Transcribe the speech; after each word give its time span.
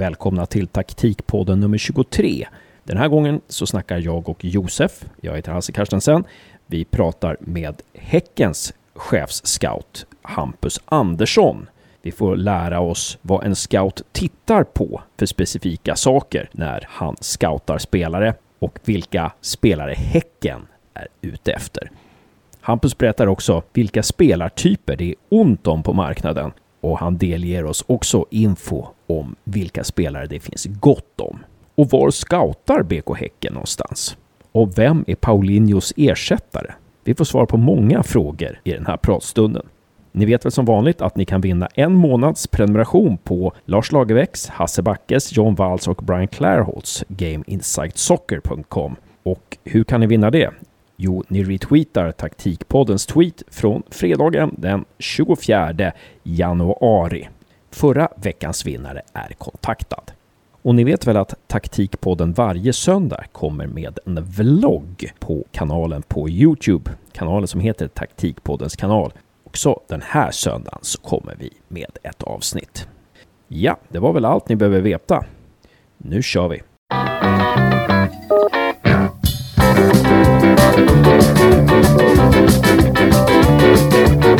Välkomna 0.00 0.46
till 0.46 0.66
taktikpodden 0.66 1.60
nummer 1.60 1.78
23. 1.78 2.46
Den 2.84 2.96
här 2.96 3.08
gången 3.08 3.40
så 3.48 3.66
snackar 3.66 3.98
jag 3.98 4.28
och 4.28 4.44
Josef, 4.44 5.04
jag 5.20 5.36
heter 5.36 5.52
Hasse 5.52 5.72
Carstensen. 5.72 6.24
Vi 6.66 6.84
pratar 6.84 7.36
med 7.40 7.82
Häckens 7.94 8.74
chefsscout 8.94 10.06
Hampus 10.22 10.80
Andersson. 10.84 11.68
Vi 12.02 12.12
får 12.12 12.36
lära 12.36 12.80
oss 12.80 13.18
vad 13.22 13.44
en 13.44 13.54
scout 13.54 14.02
tittar 14.12 14.64
på 14.64 15.02
för 15.18 15.26
specifika 15.26 15.96
saker 15.96 16.48
när 16.52 16.86
han 16.88 17.16
scoutar 17.20 17.78
spelare 17.78 18.34
och 18.58 18.78
vilka 18.84 19.32
spelare 19.40 19.94
Häcken 19.94 20.60
är 20.94 21.08
ute 21.20 21.52
efter. 21.52 21.90
Hampus 22.60 22.98
berättar 22.98 23.26
också 23.26 23.62
vilka 23.72 24.02
spelartyper 24.02 24.96
det 24.96 25.08
är 25.10 25.14
ont 25.28 25.66
om 25.66 25.82
på 25.82 25.92
marknaden 25.92 26.52
och 26.80 26.98
han 26.98 27.18
delger 27.18 27.64
oss 27.64 27.84
också 27.86 28.26
info 28.30 28.86
om 29.10 29.36
vilka 29.44 29.84
spelare 29.84 30.26
det 30.26 30.40
finns 30.40 30.66
gott 30.66 31.20
om. 31.20 31.38
Och 31.74 31.90
var 31.90 32.10
scoutar 32.10 32.82
BK 32.82 33.18
Häcken 33.18 33.52
någonstans? 33.52 34.16
Och 34.52 34.78
vem 34.78 35.04
är 35.06 35.14
Paulinhos 35.14 35.92
ersättare? 35.96 36.72
Vi 37.04 37.14
får 37.14 37.24
svar 37.24 37.46
på 37.46 37.56
många 37.56 38.02
frågor 38.02 38.60
i 38.64 38.72
den 38.72 38.86
här 38.86 38.96
pratstunden. 38.96 39.66
Ni 40.12 40.24
vet 40.24 40.44
väl 40.44 40.52
som 40.52 40.64
vanligt 40.64 41.02
att 41.02 41.16
ni 41.16 41.24
kan 41.24 41.40
vinna 41.40 41.68
en 41.74 41.94
månads 41.94 42.46
prenumeration 42.46 43.18
på 43.18 43.52
Lars 43.64 43.92
Lagerbäcks, 43.92 44.48
Hasse 44.48 44.82
Backes, 44.82 45.36
John 45.36 45.54
Walls 45.54 45.88
och 45.88 45.96
Brian 45.96 46.28
Clairholtz 46.28 47.04
GameInsightSoccer.com. 47.08 48.96
Och 49.22 49.58
hur 49.64 49.84
kan 49.84 50.00
ni 50.00 50.06
vinna 50.06 50.30
det? 50.30 50.50
Jo, 50.96 51.24
ni 51.28 51.44
retweetar 51.44 52.12
taktikpoddens 52.12 53.06
tweet 53.06 53.42
från 53.50 53.82
fredagen 53.90 54.54
den 54.58 54.84
24 54.98 55.92
januari. 56.22 57.28
Förra 57.70 58.08
veckans 58.16 58.66
vinnare 58.66 59.02
är 59.12 59.34
kontaktad. 59.38 60.02
Och 60.62 60.74
ni 60.74 60.84
vet 60.84 61.06
väl 61.06 61.16
att 61.16 61.34
Taktikpodden 61.46 62.32
varje 62.32 62.72
söndag 62.72 63.24
kommer 63.32 63.66
med 63.66 63.98
en 64.06 64.24
vlogg 64.24 65.12
på 65.18 65.44
kanalen 65.50 66.02
på 66.02 66.28
Youtube. 66.28 66.90
Kanalen 67.12 67.48
som 67.48 67.60
heter 67.60 67.88
Taktikpoddens 67.88 68.76
kanal. 68.76 69.12
Också 69.44 69.80
den 69.88 70.02
här 70.02 70.30
söndagen 70.30 70.78
så 70.82 71.00
kommer 71.00 71.36
vi 71.38 71.50
med 71.68 71.98
ett 72.02 72.22
avsnitt. 72.22 72.88
Ja, 73.48 73.78
det 73.88 73.98
var 73.98 74.12
väl 74.12 74.24
allt 74.24 74.48
ni 74.48 74.56
behöver 74.56 74.80
veta. 74.80 75.24
Nu 75.98 76.22
kör 76.22 76.48
vi! 76.48 76.62
Mm. 84.12 84.39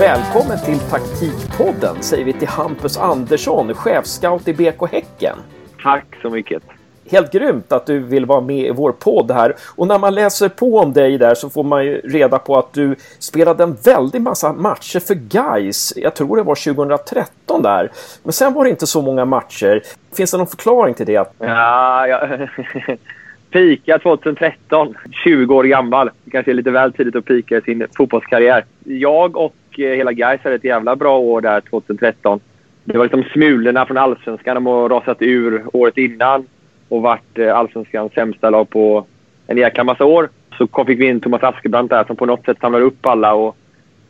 Välkommen 0.00 0.58
till 0.64 0.78
Taktikpodden 0.78 2.02
säger 2.02 2.24
vi 2.24 2.32
till 2.32 2.48
Hampus 2.48 2.98
Andersson, 2.98 3.74
chefscout 3.74 4.48
i 4.48 4.54
BK 4.54 4.92
Häcken. 4.92 5.36
Tack 5.82 6.04
så 6.22 6.30
mycket. 6.30 6.62
Helt 7.10 7.32
grymt 7.32 7.72
att 7.72 7.86
du 7.86 7.98
vill 7.98 8.26
vara 8.26 8.40
med 8.40 8.66
i 8.66 8.70
vår 8.70 8.92
podd 8.92 9.30
här. 9.30 9.54
Och 9.76 9.86
när 9.86 9.98
man 9.98 10.14
läser 10.14 10.48
på 10.48 10.78
om 10.78 10.92
dig 10.92 11.18
där 11.18 11.34
så 11.34 11.50
får 11.50 11.64
man 11.64 11.84
ju 11.84 12.00
reda 12.00 12.38
på 12.38 12.58
att 12.58 12.72
du 12.72 12.96
spelade 13.18 13.62
en 13.62 13.76
väldig 13.84 14.20
massa 14.20 14.52
matcher 14.52 15.00
för 15.00 15.14
Guys. 15.14 15.92
Jag 15.96 16.14
tror 16.14 16.36
det 16.36 16.42
var 16.42 16.74
2013 16.74 17.62
där. 17.62 17.90
Men 18.22 18.32
sen 18.32 18.54
var 18.54 18.64
det 18.64 18.70
inte 18.70 18.86
så 18.86 19.02
många 19.02 19.24
matcher. 19.24 19.82
Finns 20.16 20.30
det 20.30 20.36
någon 20.36 20.46
förklaring 20.46 20.94
till 20.94 21.06
det? 21.06 21.32
Ja, 21.38 22.06
jag... 22.06 22.48
Pika 23.50 23.98
2013, 23.98 24.94
20 25.24 25.54
år 25.54 25.64
gammal. 25.64 26.10
Det 26.24 26.30
kanske 26.30 26.52
är 26.52 26.54
lite 26.54 26.70
väl 26.70 26.92
tidigt 26.92 27.16
att 27.16 27.24
pika 27.24 27.56
i 27.56 27.60
sin 27.60 27.86
fotbollskarriär. 27.96 28.64
Jag 28.84 29.36
och 29.36 29.54
Eh, 29.78 29.96
hela 29.96 30.12
Gais 30.12 30.40
hade 30.44 30.56
ett 30.56 30.64
jävla 30.64 30.96
bra 30.96 31.18
år 31.18 31.40
där 31.40 31.60
2013. 31.60 32.40
Det 32.84 32.98
var 32.98 33.04
liksom 33.04 33.24
smulorna 33.32 33.86
från 33.86 33.98
allsvenskan. 33.98 34.54
De 34.54 34.66
har 34.66 34.88
rasat 34.88 35.16
ur 35.20 35.62
året 35.72 35.98
innan 35.98 36.46
och 36.88 37.02
varit 37.02 37.38
eh, 37.38 37.56
allsvenskans 37.56 38.12
sämsta 38.12 38.50
lag 38.50 38.70
på 38.70 39.06
en 39.46 39.56
jäkla 39.56 39.84
massa 39.84 40.04
år. 40.04 40.28
Så 40.58 40.84
fick 40.86 41.00
vi 41.00 41.08
in 41.08 41.20
Thomas 41.20 41.42
Askebrandt 41.42 41.90
där 41.90 42.04
som 42.04 42.16
på 42.16 42.26
något 42.26 42.44
sätt 42.44 42.58
samlade 42.60 42.84
upp 42.84 43.06
alla 43.06 43.34
och 43.34 43.56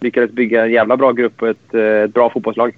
lyckades 0.01 0.31
bygga 0.31 0.65
en 0.65 0.73
jävla 0.73 0.97
bra 0.97 1.13
grupp 1.13 1.43
och 1.43 1.49
ett, 1.49 1.75
eh, 1.75 1.83
ett 1.83 2.15
bra 2.15 2.31
fotbollslag. 2.31 2.77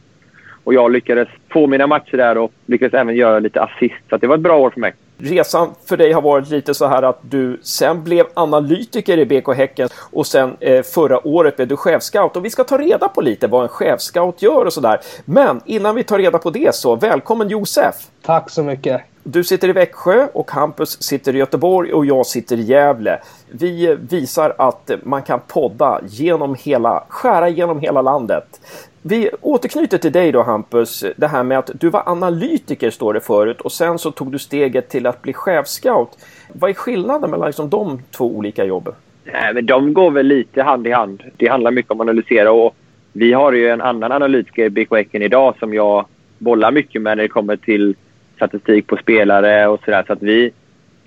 Och 0.65 0.75
jag 0.75 0.93
lyckades 0.93 1.29
få 1.49 1.67
mina 1.67 1.87
matcher 1.87 2.17
där 2.17 2.39
och 2.39 2.53
lyckades 2.67 2.95
även 2.95 3.17
göra 3.17 3.39
lite 3.39 3.63
assist. 3.63 3.95
Så 4.11 4.17
det 4.17 4.27
var 4.27 4.35
ett 4.35 4.41
bra 4.41 4.59
år 4.59 4.71
för 4.71 4.81
mig. 4.81 4.95
Resan 5.19 5.75
för 5.85 5.97
dig 5.97 6.13
har 6.13 6.23
varit 6.23 6.49
lite 6.49 6.75
så 6.75 6.87
här 6.87 7.03
att 7.03 7.19
du 7.23 7.61
sen 7.63 8.05
blev 8.05 8.27
analytiker 8.35 9.19
i 9.19 9.27
BK 9.27 9.57
Häcken 9.57 9.89
och 10.13 10.27
sen 10.27 10.57
eh, 10.61 10.83
förra 10.83 11.27
året 11.27 11.57
blev 11.57 11.69
du 11.69 11.77
chefscout. 11.77 12.37
Och 12.37 12.45
vi 12.45 12.51
ska 12.51 12.65
ta 12.65 12.79
reda 12.79 13.09
på 13.09 13.21
lite 13.21 13.47
vad 13.47 13.63
en 13.63 13.69
chefscout 13.69 14.43
gör 14.43 14.65
och 14.65 14.73
sådär. 14.73 15.01
Men 15.25 15.61
innan 15.65 15.95
vi 15.95 16.05
tar 16.05 16.19
reda 16.19 16.39
på 16.39 16.51
det 16.51 16.75
så 16.75 16.97
välkommen 16.97 17.49
Josef! 17.49 17.95
Tack 18.23 18.51
så 18.51 18.63
mycket! 18.63 19.03
Du 19.29 19.45
sitter 19.45 19.69
i 19.69 19.73
Växjö 19.73 20.29
och 20.33 20.51
Hampus 20.51 21.03
sitter 21.03 21.37
i 21.37 21.39
Göteborg 21.39 21.93
och 21.93 22.07
jag 22.07 22.27
sitter 22.27 22.57
i 22.57 22.63
Gävle. 22.63 23.21
Vi 23.51 23.97
visar 24.01 24.55
att 24.59 24.91
man 25.03 25.23
kan 25.23 25.41
podda 25.47 26.01
genom 26.09 26.55
hela, 26.55 27.05
skära 27.09 27.49
genom 27.49 27.81
hela 27.81 28.03
landet. 28.03 28.61
Vi 29.09 29.31
återknyter 29.41 29.99
till 29.99 30.13
dig 30.13 30.33
då 30.33 30.43
Hampus, 30.43 31.05
det 31.17 31.27
här 31.27 31.43
med 31.43 31.59
att 31.59 31.71
du 31.75 31.89
var 31.89 32.03
analytiker 32.07 32.91
står 32.91 33.15
det 33.15 33.21
förut 33.21 33.61
och 33.61 33.73
sen 33.73 33.99
så 33.99 34.11
tog 34.11 34.33
du 34.33 34.39
steget 34.39 34.89
till 34.89 35.07
att 35.07 35.23
bli 35.23 35.33
chefscout. 35.33 36.09
Vad 36.53 36.71
är 36.71 36.75
skillnaden 36.75 37.31
mellan 37.31 37.47
liksom 37.47 37.71
de 37.71 38.03
två 38.11 38.37
olika 38.37 38.65
jobben? 38.65 38.93
Nej, 39.25 39.55
men 39.55 39.67
de 39.67 39.95
går 39.95 40.11
väl 40.11 40.27
lite 40.27 40.63
hand 40.63 40.87
i 40.87 40.91
hand. 40.91 41.23
Det 41.37 41.47
handlar 41.47 41.71
mycket 41.71 41.93
om 41.93 42.01
att 42.01 42.05
analysera 42.05 42.53
och 42.53 42.75
vi 43.13 43.33
har 43.33 43.53
ju 43.53 43.69
en 43.69 43.81
annan 43.81 44.13
analytiker 44.13 44.69
Big 44.69 44.89
BK 44.89 44.97
Häcken 44.97 45.23
idag 45.23 45.55
som 45.59 45.75
jag 45.75 46.07
bollar 46.39 46.71
mycket 46.71 47.03
med 47.03 47.17
när 47.17 47.25
det 47.25 47.29
kommer 47.29 47.57
till 47.57 47.95
statistik 48.37 48.87
på 48.87 48.97
spelare 48.97 49.69
och 49.69 49.81
sådär. 49.85 50.05
Så 50.07 50.13
att 50.13 50.23
vi, 50.23 50.51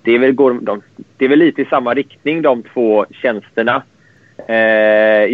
det 0.02 0.14
är, 0.14 0.18
väl, 0.18 0.32
går, 0.32 0.58
de, 0.62 0.82
det 1.16 1.24
är 1.24 1.28
väl 1.28 1.38
lite 1.38 1.62
i 1.62 1.64
samma 1.64 1.94
riktning 1.94 2.42
de 2.42 2.62
två 2.62 3.06
tjänsterna. 3.10 3.82
Eh, 4.48 4.56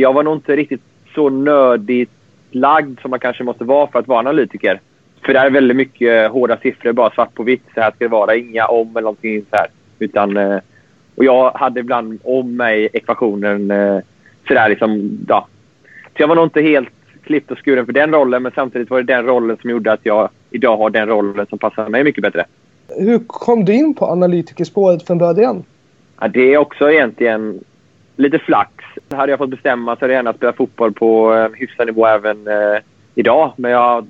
jag 0.00 0.12
var 0.12 0.22
nog 0.22 0.36
inte 0.36 0.56
riktigt 0.56 0.82
så 1.14 1.28
nördigt 1.28 2.10
lagd 2.50 3.00
som 3.00 3.10
man 3.10 3.20
kanske 3.20 3.44
måste 3.44 3.64
vara 3.64 3.86
för 3.86 3.98
att 3.98 4.08
vara 4.08 4.18
analytiker. 4.18 4.80
För 5.22 5.32
det 5.32 5.38
är 5.38 5.50
väldigt 5.50 5.76
mycket 5.76 6.30
hårda 6.30 6.56
siffror, 6.56 6.92
bara 6.92 7.10
svart 7.10 7.34
på 7.34 7.42
vitt. 7.42 7.64
Så 7.74 7.80
här 7.80 7.90
ska 7.90 8.04
det 8.04 8.08
vara. 8.08 8.36
Inga 8.36 8.66
om 8.66 8.90
eller 8.90 9.00
någonting 9.00 9.44
så 9.50 9.56
här. 9.56 9.66
Utan, 9.98 10.36
eh, 10.36 10.58
och 11.16 11.24
jag 11.24 11.50
hade 11.50 11.80
ibland 11.80 12.20
om 12.24 12.56
mig 12.56 12.88
ekvationen 12.92 13.70
eh, 13.70 13.98
sådär 14.48 14.68
liksom, 14.68 15.18
ja. 15.28 15.46
Så 16.16 16.22
jag 16.22 16.28
var 16.28 16.34
nog 16.34 16.46
inte 16.46 16.62
helt 16.62 16.88
klippt 17.24 17.50
och 17.50 17.58
skuren 17.58 17.86
för 17.86 17.92
den 17.92 18.12
rollen, 18.12 18.42
men 18.42 18.52
samtidigt 18.54 18.90
var 18.90 19.02
det 19.02 19.14
den 19.14 19.26
rollen 19.26 19.56
som 19.60 19.70
gjorde 19.70 19.92
att 19.92 20.00
jag 20.02 20.28
idag 20.50 20.76
har 20.76 20.90
den 20.90 21.08
rollen 21.08 21.46
som 21.46 21.58
passar 21.58 21.88
mig 21.88 22.04
mycket 22.04 22.22
bättre. 22.22 22.44
Hur 22.88 23.18
kom 23.26 23.64
du 23.64 23.74
in 23.74 23.94
på 23.94 24.06
analytikerspåret 24.06 25.06
från 25.06 25.18
början? 25.18 25.64
Ja, 26.20 26.28
det 26.28 26.54
är 26.54 26.58
också 26.58 26.90
egentligen 26.90 27.60
lite 28.16 28.38
flax. 28.38 28.70
Hade 29.10 29.32
jag 29.32 29.38
fått 29.38 29.50
bestämma 29.50 29.96
så 29.96 30.00
hade 30.00 30.12
jag 30.12 30.18
gärna 30.18 30.32
spelat 30.32 30.56
fotboll 30.56 30.92
på 30.92 31.32
en 31.32 31.54
hyfsad 31.54 31.86
nivå 31.86 32.06
även 32.06 32.46
eh, 32.46 32.78
idag. 33.14 33.52
Men 33.56 33.70
jag 33.70 33.78
har 33.78 34.04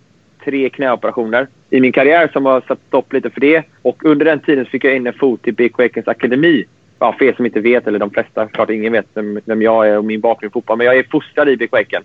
tre 0.45 0.69
knäoperationer 0.69 1.47
i 1.71 1.81
min 1.81 1.93
karriär 1.93 2.29
som 2.33 2.47
har 2.47 2.61
satt 2.61 2.79
stopp 2.89 3.13
lite 3.13 3.31
för 3.31 3.41
det. 3.41 3.65
Och 3.83 4.05
under 4.05 4.25
den 4.25 4.41
tiden 4.41 4.67
fick 4.67 4.85
jag 4.85 4.97
in 4.97 5.07
en 5.07 5.13
fot 5.13 5.49
i 5.49 5.53
BK 5.53 5.81
Ekens 5.81 6.09
akademi. 6.09 6.65
Ja, 6.99 7.15
för 7.19 7.25
er 7.25 7.33
som 7.33 7.47
inte 7.47 7.61
vet, 7.61 7.87
eller 7.87 7.99
de 7.99 8.11
flesta, 8.11 8.47
klart 8.47 8.71
ingen 8.71 8.93
vet 8.93 9.07
vem, 9.15 9.41
vem 9.45 9.63
jag 9.63 9.89
är 9.89 9.99
och 9.99 10.05
min 10.05 10.21
bakgrund 10.21 10.51
i 10.51 10.53
fotboll. 10.53 10.79
Men 10.79 10.87
jag 10.87 10.97
är 10.97 11.03
fostrad 11.03 11.49
i 11.49 11.57
BK 11.57 11.75
Eken, 11.79 12.03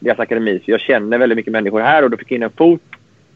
deras 0.00 0.18
akademi. 0.18 0.60
Så 0.64 0.70
jag 0.70 0.80
känner 0.80 1.18
väldigt 1.18 1.36
mycket 1.36 1.52
människor 1.52 1.80
här 1.80 2.04
och 2.04 2.10
då 2.10 2.16
fick 2.16 2.30
jag 2.30 2.36
in 2.36 2.42
en 2.42 2.50
fot 2.50 2.82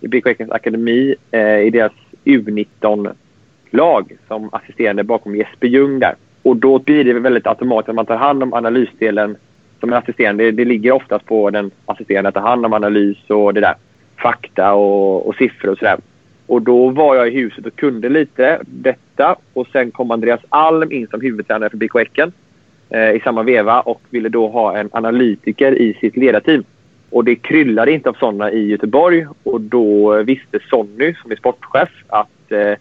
i 0.01 0.09
BK 0.09 0.27
Ekens 0.27 0.51
akademi 0.51 1.15
eh, 1.31 1.59
i 1.59 1.71
deras 1.71 1.93
U19-lag 2.25 4.13
som 4.29 4.49
assisterande 4.53 5.05
bakom 5.05 5.37
Jesper 5.37 5.67
Ljung 5.67 5.99
där. 5.99 6.15
Och 6.49 6.57
då 6.57 6.79
blir 6.79 7.05
det 7.05 7.13
väldigt 7.13 7.47
automatiskt 7.47 7.89
att 7.89 7.95
man 7.95 8.07
tar 8.07 8.17
hand 8.17 8.43
om 8.43 8.55
analysdelen 8.55 9.37
som 9.81 9.93
en 9.93 9.99
assisterande. 9.99 10.45
Det, 10.45 10.51
det 10.51 10.65
ligger 10.65 10.93
oftast 10.93 11.25
på 11.25 11.51
den 11.51 11.71
assisterande 11.87 12.29
att 12.29 12.35
ta 12.35 12.41
hand 12.41 12.67
om 12.67 12.73
analys 12.73 13.19
och 13.29 13.55
det 13.55 13.61
där. 13.61 13.75
Fakta 14.17 14.75
och, 14.75 15.27
och 15.27 15.35
siffror 15.35 15.71
och 15.71 15.79
sådär. 15.79 15.99
Och 16.47 16.63
då 16.63 16.89
var 16.89 17.17
jag 17.17 17.29
i 17.29 17.31
huset 17.31 17.67
och 17.67 17.77
kunde 17.77 18.09
lite 18.09 18.61
detta. 18.67 19.37
Och 19.53 19.67
sen 19.73 19.91
kom 19.91 20.11
Andreas 20.11 20.41
Alm 20.49 20.93
in 20.93 21.07
som 21.07 21.21
huvudtränare 21.21 21.71
för 21.71 21.77
BK 21.77 21.95
Häcken 21.95 22.33
eh, 22.91 23.11
i 23.11 23.21
samma 23.25 23.43
veva 23.43 23.81
och 23.81 24.01
ville 24.11 24.29
då 24.29 24.49
ha 24.49 24.77
en 24.77 24.89
analytiker 24.93 25.73
i 25.73 25.95
sitt 26.01 26.17
ledarteam. 26.17 26.65
Och 27.11 27.25
det 27.25 27.37
kryllade 27.37 27.93
inte 27.93 28.09
av 28.09 28.17
sådana 28.21 28.53
i 28.53 28.69
Göteborg 28.69 29.27
och 29.43 29.61
då 29.61 30.23
visste 30.23 30.59
Sonny, 30.71 31.15
som 31.23 31.31
är 31.31 31.37
sportchef, 31.37 31.91
att 32.09 32.53
eh, 32.53 32.75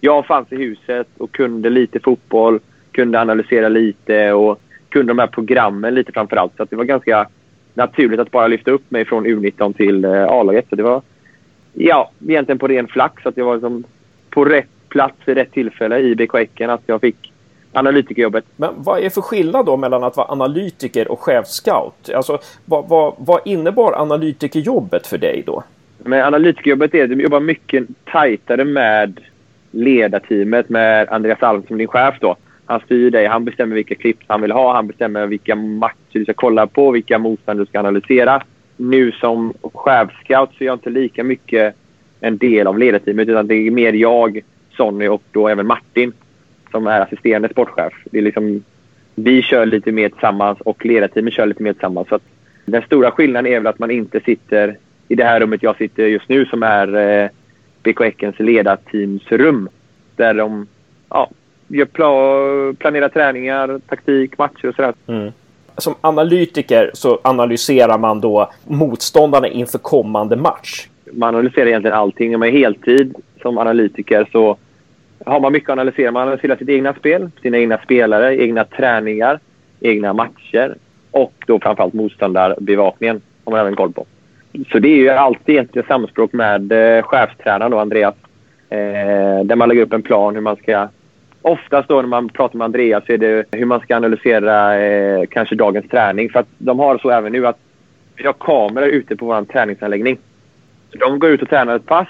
jag 0.00 0.26
fanns 0.26 0.52
i 0.52 0.56
huset 0.56 1.08
och 1.18 1.32
kunde 1.32 1.70
lite 1.70 2.00
fotboll, 2.00 2.60
kunde 2.92 3.20
analysera 3.20 3.68
lite 3.68 4.32
och 4.32 4.60
kunde 4.88 5.10
de 5.10 5.18
här 5.18 5.26
programmen 5.26 5.94
lite 5.94 6.12
framför 6.12 6.36
allt. 6.36 6.52
Så 6.56 6.66
det 6.70 6.76
var 6.76 6.84
ganska 6.84 7.28
naturligt 7.74 8.20
att 8.20 8.30
bara 8.30 8.46
lyfta 8.46 8.70
upp 8.70 8.90
mig 8.90 9.04
från 9.04 9.26
U19 9.26 9.72
till 9.72 10.04
eh, 10.04 10.24
A-laget. 10.24 10.66
Så 10.68 10.76
det 10.76 10.82
var 10.82 11.02
ja, 11.72 12.10
egentligen 12.28 12.58
på 12.58 12.68
ren 12.68 12.88
flax 12.88 13.26
att 13.26 13.36
jag 13.36 13.44
var 13.44 13.54
liksom 13.54 13.84
på 14.30 14.44
rätt 14.44 14.68
plats 14.88 15.16
i 15.26 15.34
rätt 15.34 15.52
tillfälle 15.52 15.98
i 15.98 16.14
BK 16.14 16.34
Häcken. 16.34 16.70
Att 16.70 16.82
jag 16.86 17.00
fick 17.00 17.32
analytikerjobbet. 17.72 18.44
Men 18.56 18.70
vad 18.76 19.00
är 19.00 19.10
för 19.10 19.20
skillnad 19.20 19.66
då 19.66 19.76
mellan 19.76 20.04
att 20.04 20.16
vara 20.16 20.32
analytiker 20.32 21.10
och 21.10 21.20
chefscout? 21.20 22.10
Alltså, 22.14 22.38
vad, 22.64 22.88
vad, 22.88 23.14
vad 23.18 23.40
innebar 23.44 23.92
analytikerjobbet 23.92 25.06
för 25.06 25.18
dig 25.18 25.42
då? 25.46 25.62
Men 25.98 26.24
analytikerjobbet 26.24 26.94
är 26.94 27.04
att 27.04 27.10
du 27.10 27.22
jobbar 27.22 27.40
mycket 27.40 27.84
tajtare 28.04 28.64
med 28.64 29.20
ledarteamet, 29.70 30.68
med 30.68 31.08
Andreas 31.08 31.42
Alm 31.42 31.62
som 31.66 31.78
din 31.78 31.88
chef 31.88 32.14
då. 32.20 32.36
Han 32.66 32.80
styr 32.80 33.10
dig, 33.10 33.26
han 33.26 33.44
bestämmer 33.44 33.74
vilka 33.74 33.94
klipp 33.94 34.18
han 34.26 34.40
vill 34.40 34.52
ha, 34.52 34.74
han 34.74 34.86
bestämmer 34.86 35.26
vilka 35.26 35.54
matcher 35.54 35.94
du 36.12 36.24
ska 36.24 36.32
kolla 36.32 36.66
på, 36.66 36.90
vilka 36.90 37.18
motstånd 37.18 37.60
du 37.60 37.66
ska 37.66 37.78
analysera. 37.78 38.42
Nu 38.76 39.12
som 39.12 39.54
chefscout 39.62 40.50
så 40.58 40.64
är 40.64 40.66
jag 40.66 40.74
inte 40.74 40.90
lika 40.90 41.24
mycket 41.24 41.74
en 42.20 42.38
del 42.38 42.66
av 42.66 42.78
ledarteamet 42.78 43.28
utan 43.28 43.46
det 43.46 43.54
är 43.54 43.70
mer 43.70 43.92
jag, 43.92 44.40
Sonny 44.76 45.08
och 45.08 45.22
då 45.32 45.48
även 45.48 45.66
Martin 45.66 46.12
som 46.70 46.86
är 46.86 47.00
assisterande 47.00 47.48
sportchef. 47.48 47.92
Det 48.04 48.18
är 48.18 48.22
liksom, 48.22 48.64
vi 49.14 49.42
kör 49.42 49.66
lite 49.66 49.92
mer 49.92 50.08
tillsammans 50.08 50.60
och 50.60 50.84
ledarteamet 50.86 51.34
kör 51.34 51.46
lite 51.46 51.62
mer 51.62 51.72
tillsammans. 51.72 52.08
Så 52.08 52.18
den 52.64 52.82
stora 52.82 53.10
skillnaden 53.10 53.52
är 53.52 53.60
väl 53.60 53.66
att 53.66 53.78
man 53.78 53.90
inte 53.90 54.20
sitter 54.20 54.76
i 55.08 55.14
det 55.14 55.24
här 55.24 55.40
rummet 55.40 55.62
jag 55.62 55.76
sitter 55.76 56.06
just 56.06 56.28
nu 56.28 56.44
som 56.44 56.62
är 56.62 56.96
eh, 56.96 57.28
BK 57.82 58.00
Häckens 58.00 58.38
ledarteamsrum. 58.38 59.68
Där 60.16 60.34
de 60.34 60.66
ja, 61.08 61.30
gör 61.72 61.84
pla 61.84 62.08
planerar 62.78 63.08
träningar, 63.08 63.80
taktik, 63.88 64.38
matcher 64.38 64.68
och 64.68 64.74
sådär. 64.74 64.94
Mm. 65.06 65.32
Som 65.76 65.94
analytiker 66.00 66.90
så 66.94 67.18
analyserar 67.22 67.98
man 67.98 68.20
då 68.20 68.50
motståndarna 68.66 69.48
inför 69.48 69.78
kommande 69.78 70.36
match. 70.36 70.88
Man 71.12 71.34
analyserar 71.34 71.66
egentligen 71.66 71.96
allting. 71.96 72.34
Om 72.34 72.40
man 72.40 72.48
är 72.48 72.52
heltid 72.52 73.14
som 73.42 73.58
analytiker 73.58 74.28
så 74.32 74.56
har 75.26 75.40
man 75.40 75.52
mycket 75.52 75.68
att 75.68 75.72
analysera. 75.72 76.10
Man 76.10 76.22
analyserar 76.22 76.56
sitt 76.56 76.68
egna 76.68 76.94
spel, 76.94 77.30
sina 77.42 77.58
egna 77.58 77.78
spelare, 77.78 78.42
egna 78.42 78.64
träningar, 78.64 79.40
egna 79.80 80.12
matcher 80.12 80.74
och 81.10 81.32
då 81.46 81.60
framförallt 81.60 81.94
motståndarbevakningen 81.94 83.20
har 83.44 83.50
man 83.50 83.60
även 83.60 83.76
koll 83.76 83.92
på. 83.92 84.06
Så 84.72 84.78
det 84.78 84.88
är 84.88 84.96
ju 84.96 85.08
alltid 85.08 85.54
egentligen 85.54 85.88
samspråk 85.88 86.32
med 86.32 86.72
eh, 86.72 87.02
chefstränaren 87.02 87.70
då, 87.70 87.78
Andreas. 87.78 88.14
Eh, 88.68 89.44
där 89.44 89.56
man 89.56 89.68
lägger 89.68 89.82
upp 89.82 89.92
en 89.92 90.02
plan 90.02 90.34
hur 90.34 90.42
man 90.42 90.56
ska... 90.56 90.88
Oftast 91.42 91.88
då 91.88 91.94
när 91.94 92.08
man 92.08 92.28
pratar 92.28 92.58
med 92.58 92.64
Andreas 92.64 93.06
så 93.06 93.12
är 93.12 93.18
det 93.18 93.44
hur 93.52 93.64
man 93.64 93.80
ska 93.80 93.96
analysera 93.96 94.80
eh, 94.80 95.26
kanske 95.30 95.54
dagens 95.54 95.88
träning. 95.88 96.30
För 96.30 96.40
att 96.40 96.48
de 96.58 96.78
har 96.78 96.98
så 96.98 97.10
även 97.10 97.32
nu 97.32 97.46
att 97.46 97.58
vi 98.16 98.26
har 98.26 98.32
kameror 98.32 98.88
ute 98.88 99.16
på 99.16 99.26
vår 99.26 99.44
träningsanläggning. 99.44 100.18
Så 100.92 100.98
de 100.98 101.18
går 101.18 101.30
ut 101.30 101.42
och 101.42 101.48
tränar 101.48 101.76
ett 101.76 101.86
pass 101.86 102.08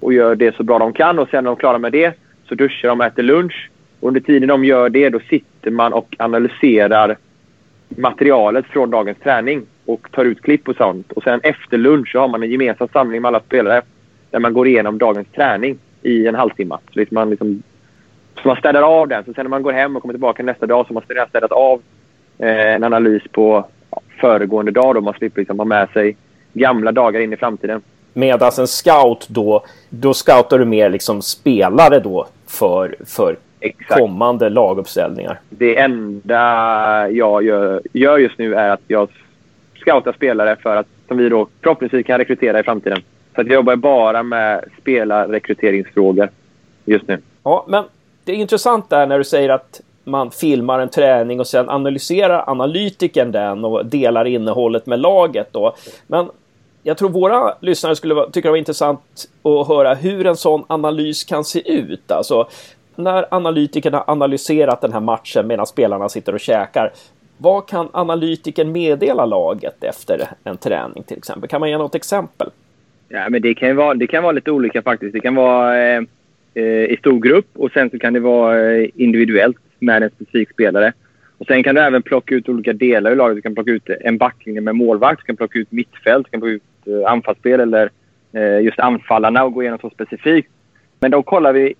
och 0.00 0.12
gör 0.12 0.34
det 0.34 0.56
så 0.56 0.62
bra 0.62 0.78
de 0.78 0.92
kan. 0.92 1.18
Och 1.18 1.28
sen 1.28 1.44
när 1.44 1.50
de 1.50 1.56
är 1.56 1.60
klara 1.60 1.78
med 1.78 1.92
det 1.92 2.14
så 2.48 2.54
duschar 2.54 2.88
de 2.88 3.00
och 3.00 3.06
äter 3.06 3.22
lunch. 3.22 3.70
Och 4.00 4.08
under 4.08 4.20
tiden 4.20 4.48
de 4.48 4.64
gör 4.64 4.88
det 4.88 5.10
då 5.10 5.20
sitter 5.20 5.70
man 5.70 5.92
och 5.92 6.16
analyserar 6.18 7.16
materialet 7.88 8.66
från 8.66 8.90
dagens 8.90 9.18
träning 9.18 9.62
och 9.84 10.08
tar 10.10 10.24
ut 10.24 10.42
klipp 10.42 10.68
och 10.68 10.76
sånt. 10.76 11.12
Och 11.12 11.22
sen 11.22 11.40
efter 11.42 11.78
lunch 11.78 12.12
så 12.12 12.20
har 12.20 12.28
man 12.28 12.42
en 12.42 12.50
gemensam 12.50 12.88
samling 12.92 13.22
med 13.22 13.28
alla 13.28 13.40
spelare 13.40 13.82
där 14.30 14.38
man 14.38 14.54
går 14.54 14.68
igenom 14.68 14.98
dagens 14.98 15.28
träning 15.28 15.78
i 16.02 16.26
en 16.26 16.34
halvtimme. 16.34 16.76
Så, 16.92 16.98
liksom 16.98 17.14
man, 17.14 17.30
liksom, 17.30 17.62
så 18.42 18.48
man 18.48 18.56
städar 18.56 18.82
av 18.82 19.08
den. 19.08 19.24
Så 19.24 19.34
sen 19.34 19.44
när 19.44 19.50
man 19.50 19.62
går 19.62 19.72
hem 19.72 19.96
och 19.96 20.02
kommer 20.02 20.14
tillbaka 20.14 20.42
nästa 20.42 20.66
dag 20.66 20.86
så 20.86 20.88
har 20.88 20.94
man 20.94 21.26
städat 21.28 21.52
av 21.52 21.82
eh, 22.38 22.74
en 22.74 22.84
analys 22.84 23.22
på 23.32 23.64
ja, 23.90 24.00
föregående 24.20 24.72
dag. 24.72 24.94
Då 24.94 25.00
man 25.00 25.14
slipper 25.14 25.40
liksom 25.40 25.58
ha 25.58 25.64
med 25.64 25.88
sig 25.92 26.16
gamla 26.52 26.92
dagar 26.92 27.20
in 27.20 27.32
i 27.32 27.36
framtiden. 27.36 27.82
Medan 28.12 28.50
en 28.58 28.66
scout 28.66 29.28
då, 29.28 29.64
då 29.88 30.14
scoutar 30.14 30.58
du 30.58 30.64
mer 30.64 30.90
liksom 30.90 31.22
spelare 31.22 32.00
då 32.00 32.26
för, 32.46 32.96
för 33.06 33.36
Exakt. 33.60 34.00
kommande 34.00 34.48
laguppställningar. 34.48 35.40
Det 35.48 35.78
enda 35.78 36.38
jag 37.10 37.42
gör, 37.42 37.82
gör 37.92 38.18
just 38.18 38.38
nu 38.38 38.54
är 38.54 38.70
att 38.70 38.82
jag 38.86 39.08
scoutar 39.80 40.12
spelare 40.12 40.56
för 40.56 40.76
att, 40.76 40.86
som 41.08 41.16
vi 41.16 41.28
då 41.28 41.48
förhoppningsvis 41.62 42.06
kan 42.06 42.18
rekrytera 42.18 42.60
i 42.60 42.62
framtiden. 42.62 43.02
Så 43.34 43.40
att 43.40 43.46
jag 43.46 43.54
jobbar 43.54 43.76
bara 43.76 44.22
med 44.22 44.64
spelarrekryteringsfrågor 44.80 46.28
just 46.84 47.08
nu. 47.08 47.18
Ja, 47.42 47.64
men 47.68 47.84
det 48.28 48.32
är 48.32 48.36
intressant 48.36 48.90
där 48.90 49.06
när 49.06 49.18
du 49.18 49.24
säger 49.24 49.48
att 49.48 49.80
man 50.04 50.30
filmar 50.30 50.78
en 50.80 50.88
träning 50.88 51.40
och 51.40 51.46
sen 51.46 51.68
analyserar 51.68 52.50
analytiken 52.50 53.32
den 53.32 53.64
och 53.64 53.86
delar 53.86 54.24
innehållet 54.24 54.86
med 54.86 55.00
laget 55.00 55.48
då. 55.52 55.74
Men 56.06 56.30
jag 56.82 56.98
tror 56.98 57.08
våra 57.08 57.54
lyssnare 57.60 57.96
skulle 57.96 58.30
tycka 58.30 58.48
det 58.48 58.50
var 58.50 58.56
intressant 58.56 59.28
att 59.42 59.68
höra 59.68 59.94
hur 59.94 60.26
en 60.26 60.36
sån 60.36 60.64
analys 60.66 61.24
kan 61.24 61.44
se 61.44 61.72
ut. 61.72 62.10
Alltså, 62.10 62.48
när 62.96 63.34
analytikerna 63.34 64.04
analyserat 64.06 64.80
den 64.80 64.92
här 64.92 65.00
matchen 65.00 65.46
medan 65.46 65.66
spelarna 65.66 66.08
sitter 66.08 66.34
och 66.34 66.40
käkar. 66.40 66.92
Vad 67.38 67.68
kan 67.68 67.88
analytiken 67.92 68.72
meddela 68.72 69.26
laget 69.26 69.84
efter 69.84 70.28
en 70.44 70.56
träning 70.56 71.02
till 71.02 71.18
exempel? 71.18 71.48
Kan 71.48 71.60
man 71.60 71.70
ge 71.70 71.78
något 71.78 71.94
exempel? 71.94 72.50
Ja, 73.08 73.28
men 73.28 73.42
det 73.42 73.54
kan 73.54 73.76
vara, 73.76 73.94
det 73.94 74.06
kan 74.06 74.22
vara 74.22 74.32
lite 74.32 74.50
olika 74.50 74.82
faktiskt. 74.82 75.12
Det 75.12 75.20
kan 75.20 75.34
vara 75.34 75.78
eh, 75.78 75.96
eh, 75.96 76.02
Eh, 76.58 76.84
i 76.92 76.96
stor 76.98 77.20
grupp 77.20 77.46
och 77.54 77.70
sen 77.70 77.90
så 77.90 77.98
kan 77.98 78.12
det 78.12 78.20
vara 78.20 78.72
eh, 78.72 78.88
individuellt 78.94 79.56
med 79.78 80.02
en 80.02 80.10
specifik 80.10 80.50
spelare. 80.50 80.92
Och 81.38 81.46
Sen 81.46 81.62
kan 81.62 81.74
du 81.74 81.80
även 81.80 82.02
plocka 82.02 82.34
ut 82.34 82.48
olika 82.48 82.72
delar 82.72 83.12
i 83.12 83.14
laget. 83.14 83.36
Du 83.36 83.42
kan 83.42 83.54
plocka 83.54 83.70
ut 83.70 83.90
en 84.00 84.18
backlinje 84.18 84.60
med 84.60 84.76
målvakt, 84.76 85.20
du 85.20 85.24
kan 85.24 85.36
plocka 85.36 85.58
ut 85.58 85.72
mittfält, 85.72 86.26
du 86.26 86.30
kan 86.30 86.40
plocka 86.40 86.52
ut 86.52 86.62
eh, 86.86 87.12
anfallsspel 87.12 87.60
eller 87.60 87.90
eh, 88.32 88.60
just 88.60 88.78
anfallarna 88.78 89.44
och 89.44 89.52
gå 89.52 89.62
igenom 89.62 89.78
så 89.78 89.90
specifikt. 89.90 90.50
Men 91.00 91.10
då 91.10 91.22
kollar 91.22 91.52
vi 91.52 91.74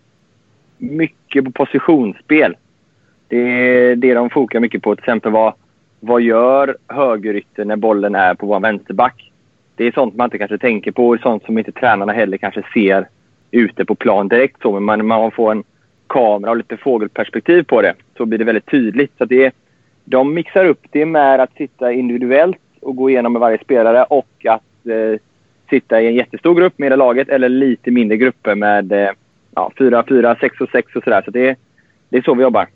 mycket 0.78 1.44
på 1.44 1.50
positionsspel. 1.50 2.56
Det 3.28 3.36
är 3.36 3.96
det 3.96 4.14
de 4.14 4.31
fokar 4.31 4.60
mycket 4.60 4.82
på. 4.82 4.96
Till 4.96 5.02
exempel 5.02 5.32
vad, 5.32 5.52
vad 6.00 6.22
gör 6.22 6.76
högerytter 6.88 7.64
när 7.64 7.76
bollen 7.76 8.14
är 8.14 8.34
på 8.34 8.46
vår 8.46 8.60
vänsterback? 8.60 9.32
Det 9.76 9.86
är 9.86 9.92
sånt 9.92 10.16
man 10.16 10.26
inte 10.26 10.38
kanske 10.38 10.58
tänker 10.58 10.92
på 10.92 11.08
och 11.08 11.20
sånt 11.20 11.44
som 11.44 11.58
inte 11.58 11.72
tränarna 11.72 12.12
heller 12.12 12.36
kanske 12.36 12.62
ser 12.74 13.08
ute 13.50 13.84
på 13.84 13.94
plan 13.94 14.28
direkt. 14.28 14.62
Så, 14.62 14.72
men 14.72 14.84
man, 14.84 15.06
man 15.06 15.30
får 15.30 15.50
en 15.50 15.64
kamera 16.06 16.50
och 16.50 16.56
lite 16.56 16.76
fågelperspektiv 16.76 17.62
på 17.62 17.82
det 17.82 17.94
så 18.16 18.26
blir 18.26 18.38
det 18.38 18.44
väldigt 18.44 18.70
tydligt. 18.70 19.12
Så 19.18 19.24
det, 19.24 19.54
de 20.04 20.34
mixar 20.34 20.64
upp 20.64 20.86
det 20.90 21.06
med 21.06 21.40
att 21.40 21.56
sitta 21.56 21.92
individuellt 21.92 22.58
och 22.80 22.96
gå 22.96 23.10
igenom 23.10 23.32
med 23.32 23.40
varje 23.40 23.58
spelare 23.58 24.04
och 24.04 24.46
att 24.48 24.86
eh, 24.86 25.20
sitta 25.70 26.00
i 26.00 26.06
en 26.06 26.14
jättestor 26.14 26.54
grupp 26.54 26.78
med 26.78 26.86
hela 26.86 26.96
laget 26.96 27.28
eller 27.28 27.48
lite 27.48 27.90
mindre 27.90 28.16
grupper 28.16 28.54
med 28.54 28.92
eh, 28.92 29.10
ja, 29.54 29.70
4, 29.78 30.04
4, 30.08 30.36
6 30.40 30.60
och 30.60 30.68
6 30.72 30.96
och 30.96 31.04
sådär. 31.04 31.22
Så 31.24 31.30
det, 31.30 31.56
det 32.08 32.16
är 32.16 32.22
så 32.22 32.34
vi 32.34 32.42
jobbar. 32.42 32.66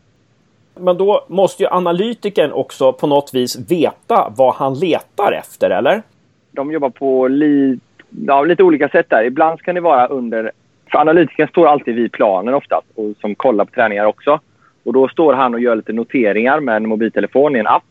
Men 0.81 0.97
då 0.97 1.25
måste 1.29 1.63
ju 1.63 1.69
analytikern 1.69 2.53
också 2.53 2.93
på 2.93 3.07
något 3.07 3.35
vis 3.35 3.71
veta 3.71 4.33
vad 4.37 4.55
han 4.55 4.75
letar 4.75 5.33
efter, 5.33 5.71
eller? 5.71 6.03
De 6.51 6.73
jobbar 6.73 6.91
på 6.91 7.29
li, 7.29 7.79
ja, 8.27 8.45
lite 8.45 8.63
olika 8.63 8.89
sätt 8.89 9.07
där. 9.09 9.25
Ibland 9.25 9.61
kan 9.61 9.75
det 9.75 9.81
vara 9.81 10.07
under... 10.07 10.53
För 10.93 10.99
analytikern 10.99 11.49
står 11.49 11.67
alltid 11.67 11.95
vid 11.95 12.13
planen 12.13 12.55
oftast 12.55 12.87
och 12.95 13.15
som 13.21 13.35
kollar 13.35 13.65
på 13.65 13.71
träningar 13.71 14.05
också. 14.05 14.41
Och 14.85 14.93
då 14.93 15.09
står 15.09 15.35
han 15.35 15.55
och 15.55 15.61
gör 15.61 15.77
lite 15.77 15.93
noteringar 15.93 16.61
med 16.61 16.77
en 16.77 16.89
mobiltelefon 16.89 17.57
i 17.57 17.59
en 17.59 17.67
app. 17.67 17.85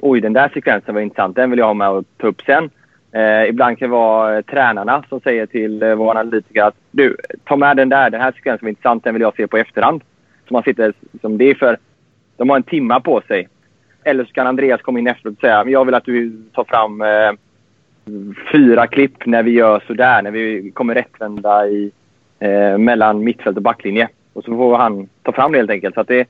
Oj, 0.00 0.20
den 0.20 0.32
där 0.32 0.48
sekvensen 0.54 0.94
var 0.94 1.02
intressant. 1.02 1.36
Den 1.36 1.50
vill 1.50 1.58
jag 1.58 1.66
ha 1.66 1.74
med 1.74 1.90
och 1.90 2.04
ta 2.16 2.26
upp 2.26 2.42
sen. 2.42 2.70
Eh, 3.12 3.48
ibland 3.48 3.78
kan 3.78 3.88
det 3.88 3.92
vara 3.92 4.36
eh, 4.36 4.42
tränarna 4.42 5.04
som 5.08 5.20
säger 5.20 5.46
till 5.46 5.82
eh, 5.82 5.94
vår 5.94 6.10
analytiker 6.10 6.62
att 6.62 6.74
du, 6.90 7.16
ta 7.44 7.56
med 7.56 7.76
den 7.76 7.88
där. 7.88 8.10
Den 8.10 8.20
här 8.20 8.32
sekvensen 8.32 8.66
var 8.66 8.70
intressant. 8.70 9.04
Den 9.04 9.14
vill 9.14 9.22
jag 9.22 9.36
se 9.36 9.46
på 9.46 9.56
efterhand. 9.56 10.02
Så 10.48 10.54
man 10.54 10.62
sitter, 10.62 10.92
som 11.20 11.38
det 11.38 11.50
är 11.50 11.54
för, 11.54 11.78
de 12.36 12.50
har 12.50 12.56
en 12.56 12.62
timma 12.62 13.00
på 13.00 13.22
sig. 13.28 13.48
Eller 14.04 14.24
så 14.24 14.32
kan 14.32 14.46
Andreas 14.46 14.82
komma 14.82 14.98
in 14.98 15.06
efteråt 15.06 15.34
och 15.34 15.40
säga 15.40 15.64
jag 15.66 15.84
vill 15.84 15.94
att 15.94 16.04
du 16.04 16.42
tar 16.52 16.64
fram 16.64 17.00
eh, 17.00 17.32
fyra 18.52 18.86
klipp 18.86 19.26
när 19.26 19.42
vi 19.42 19.50
gör 19.50 19.82
sådär. 19.86 20.22
När 20.22 20.30
vi 20.30 20.70
kommer 20.70 20.94
rättvända 20.94 21.66
i, 21.66 21.92
eh, 22.44 22.78
mellan 22.78 23.24
mittfält 23.24 23.56
och 23.56 23.62
backlinje. 23.62 24.08
Och 24.32 24.44
så 24.44 24.56
får 24.56 24.76
han 24.76 25.08
ta 25.22 25.32
fram 25.32 25.52
det 25.52 25.58
helt 25.58 25.70
enkelt. 25.70 25.94
Så 25.94 26.02
det, 26.02 26.28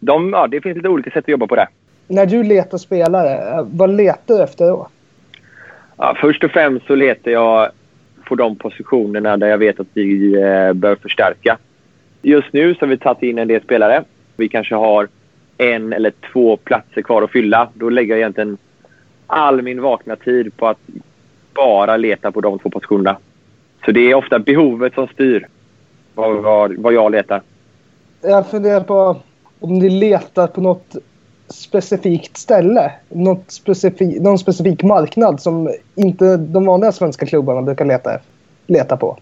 de, 0.00 0.30
ja, 0.32 0.46
det 0.46 0.60
finns 0.60 0.76
lite 0.76 0.88
olika 0.88 1.10
sätt 1.10 1.24
att 1.24 1.28
jobba 1.28 1.46
på 1.46 1.56
det. 1.56 1.68
När 2.08 2.26
du 2.26 2.42
letar 2.42 2.78
spelare, 2.78 3.64
vad 3.72 3.90
letar 3.90 4.34
du 4.34 4.42
efter 4.42 4.64
då? 4.64 4.88
Ja, 5.96 6.16
först 6.20 6.44
och 6.44 6.50
främst 6.50 6.86
så 6.86 6.94
letar 6.94 7.30
jag 7.30 7.68
på 8.24 8.34
de 8.34 8.56
positionerna 8.56 9.36
där 9.36 9.46
jag 9.46 9.58
vet 9.58 9.80
att 9.80 9.86
vi 9.92 10.34
eh, 10.34 10.72
bör 10.72 10.96
förstärka. 10.96 11.58
Just 12.22 12.52
nu 12.52 12.74
så 12.74 12.80
har 12.80 12.86
vi 12.86 12.98
tagit 12.98 13.22
in 13.22 13.38
en 13.38 13.48
del 13.48 13.62
spelare. 13.62 14.04
Vi 14.36 14.48
kanske 14.48 14.74
har 14.74 15.08
en 15.58 15.92
eller 15.92 16.12
två 16.32 16.56
platser 16.56 17.02
kvar 17.02 17.22
att 17.22 17.30
fylla. 17.30 17.68
Då 17.74 17.90
lägger 17.90 18.14
jag 18.14 18.18
egentligen 18.18 18.58
all 19.26 19.62
min 19.62 19.82
vakna 19.82 20.16
tid 20.16 20.56
på 20.56 20.66
att 20.66 20.78
bara 21.54 21.96
leta 21.96 22.32
på 22.32 22.40
de 22.40 22.58
två 22.58 22.70
positionerna. 22.70 23.16
Så 23.86 23.92
det 23.92 24.10
är 24.10 24.14
ofta 24.14 24.38
behovet 24.38 24.94
som 24.94 25.06
styr 25.08 25.46
vad, 26.14 26.42
vad, 26.42 26.76
vad 26.76 26.92
jag 26.92 27.12
letar. 27.12 27.42
Jag 28.22 28.50
funderar 28.50 28.80
på 28.80 29.16
om 29.60 29.78
ni 29.78 29.90
letar 29.90 30.46
på 30.46 30.60
något 30.60 30.96
specifikt 31.48 32.36
ställe. 32.36 32.92
Något 33.08 33.50
specifik, 33.50 34.20
någon 34.20 34.38
specifik 34.38 34.82
marknad 34.82 35.40
som 35.40 35.74
inte 35.94 36.36
de 36.36 36.66
vanliga 36.66 36.92
svenska 36.92 37.26
klubbarna 37.26 37.62
brukar 37.62 37.84
leta, 37.84 38.10
leta 38.66 38.96
på. 38.96 39.18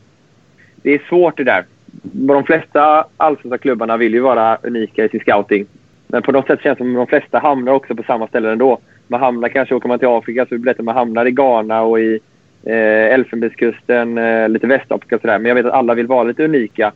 Det 0.83 0.91
är 0.91 1.03
svårt 1.09 1.37
det 1.37 1.45
där. 1.45 1.65
De 2.03 2.45
flesta 2.45 3.07
allsvenska 3.17 3.59
klubbarna 3.59 3.97
vill 3.97 4.15
ju 4.15 4.21
vara 4.21 4.59
unika 4.63 5.05
i 5.05 5.09
sin 5.09 5.21
scouting. 5.21 5.67
Men 6.07 6.23
på 6.23 6.33
något 6.33 6.47
sätt 6.47 6.61
känns 6.61 6.79
det 6.79 6.85
som 6.85 6.97
att 6.97 7.09
de 7.09 7.11
flesta 7.11 7.39
hamnar 7.39 7.73
också 7.73 7.95
på 7.95 8.03
samma 8.03 8.27
ställe 8.29 8.53
ändå. 8.53 8.79
Man 9.09 9.21
hamnar 9.21 9.49
kanske, 9.49 9.75
åker 9.75 9.89
man 9.89 9.99
till 9.99 10.09
Afrika 10.09 10.47
så 10.47 10.55
är 10.55 10.59
det 10.59 10.83
man 10.83 10.97
hamnar 10.97 11.27
i 11.27 11.31
Ghana 11.31 11.83
och 11.83 12.01
i 12.01 12.21
eh, 12.67 13.15
Elfenbenskusten, 13.15 14.19
eh, 14.19 14.49
lite 14.49 14.67
Västafrika 14.67 15.17
och 15.17 15.21
sådär. 15.21 15.39
Men 15.39 15.49
jag 15.49 15.55
vet 15.55 15.67
att 15.67 15.73
alla 15.73 15.95
vill 15.95 16.07
vara 16.07 16.23
lite 16.23 16.45
unika 16.45 16.93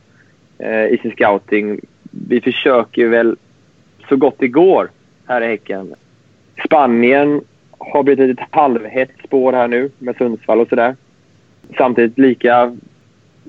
eh, 0.58 0.87
i 0.87 0.98
sin 1.02 1.10
scouting. 1.10 1.80
Vi 2.28 2.40
försöker 2.40 3.08
väl 3.08 3.37
så 4.08 4.16
gott 4.16 4.37
det 4.38 4.48
går 4.48 4.90
här 5.26 5.40
i 5.40 5.46
Häcken. 5.46 5.94
Spanien 6.64 7.40
har 7.78 8.02
blivit 8.02 8.38
ett 8.38 8.46
halvhett 8.50 9.10
spår 9.25 9.52
här 9.52 9.68
nu 9.68 9.90
med 9.98 10.16
Sundsvall 10.16 10.60
och 10.60 10.68
sådär. 10.68 10.96
Samtidigt 11.76 12.18
lika, 12.18 12.76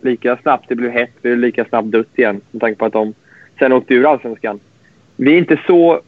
lika 0.02 0.38
snabbt 0.38 0.70
det 0.70 0.76
blev 0.76 0.92
hett 0.92 1.22
blir 1.22 1.32
det 1.32 1.38
lika 1.38 1.66
snabbt 1.66 1.88
dött 1.88 2.20
igen 2.20 2.42
med 2.52 2.62
tanke 2.62 2.80
på 2.80 2.86
att 2.86 2.94
de 2.94 3.14
sen 3.60 3.74
åkte 3.74 3.94
ur 3.94 4.06
Allsvenskan. 4.06 4.60
Vi 5.16 5.34
är 5.34 5.38
inte 5.38 5.60
så 5.68 6.02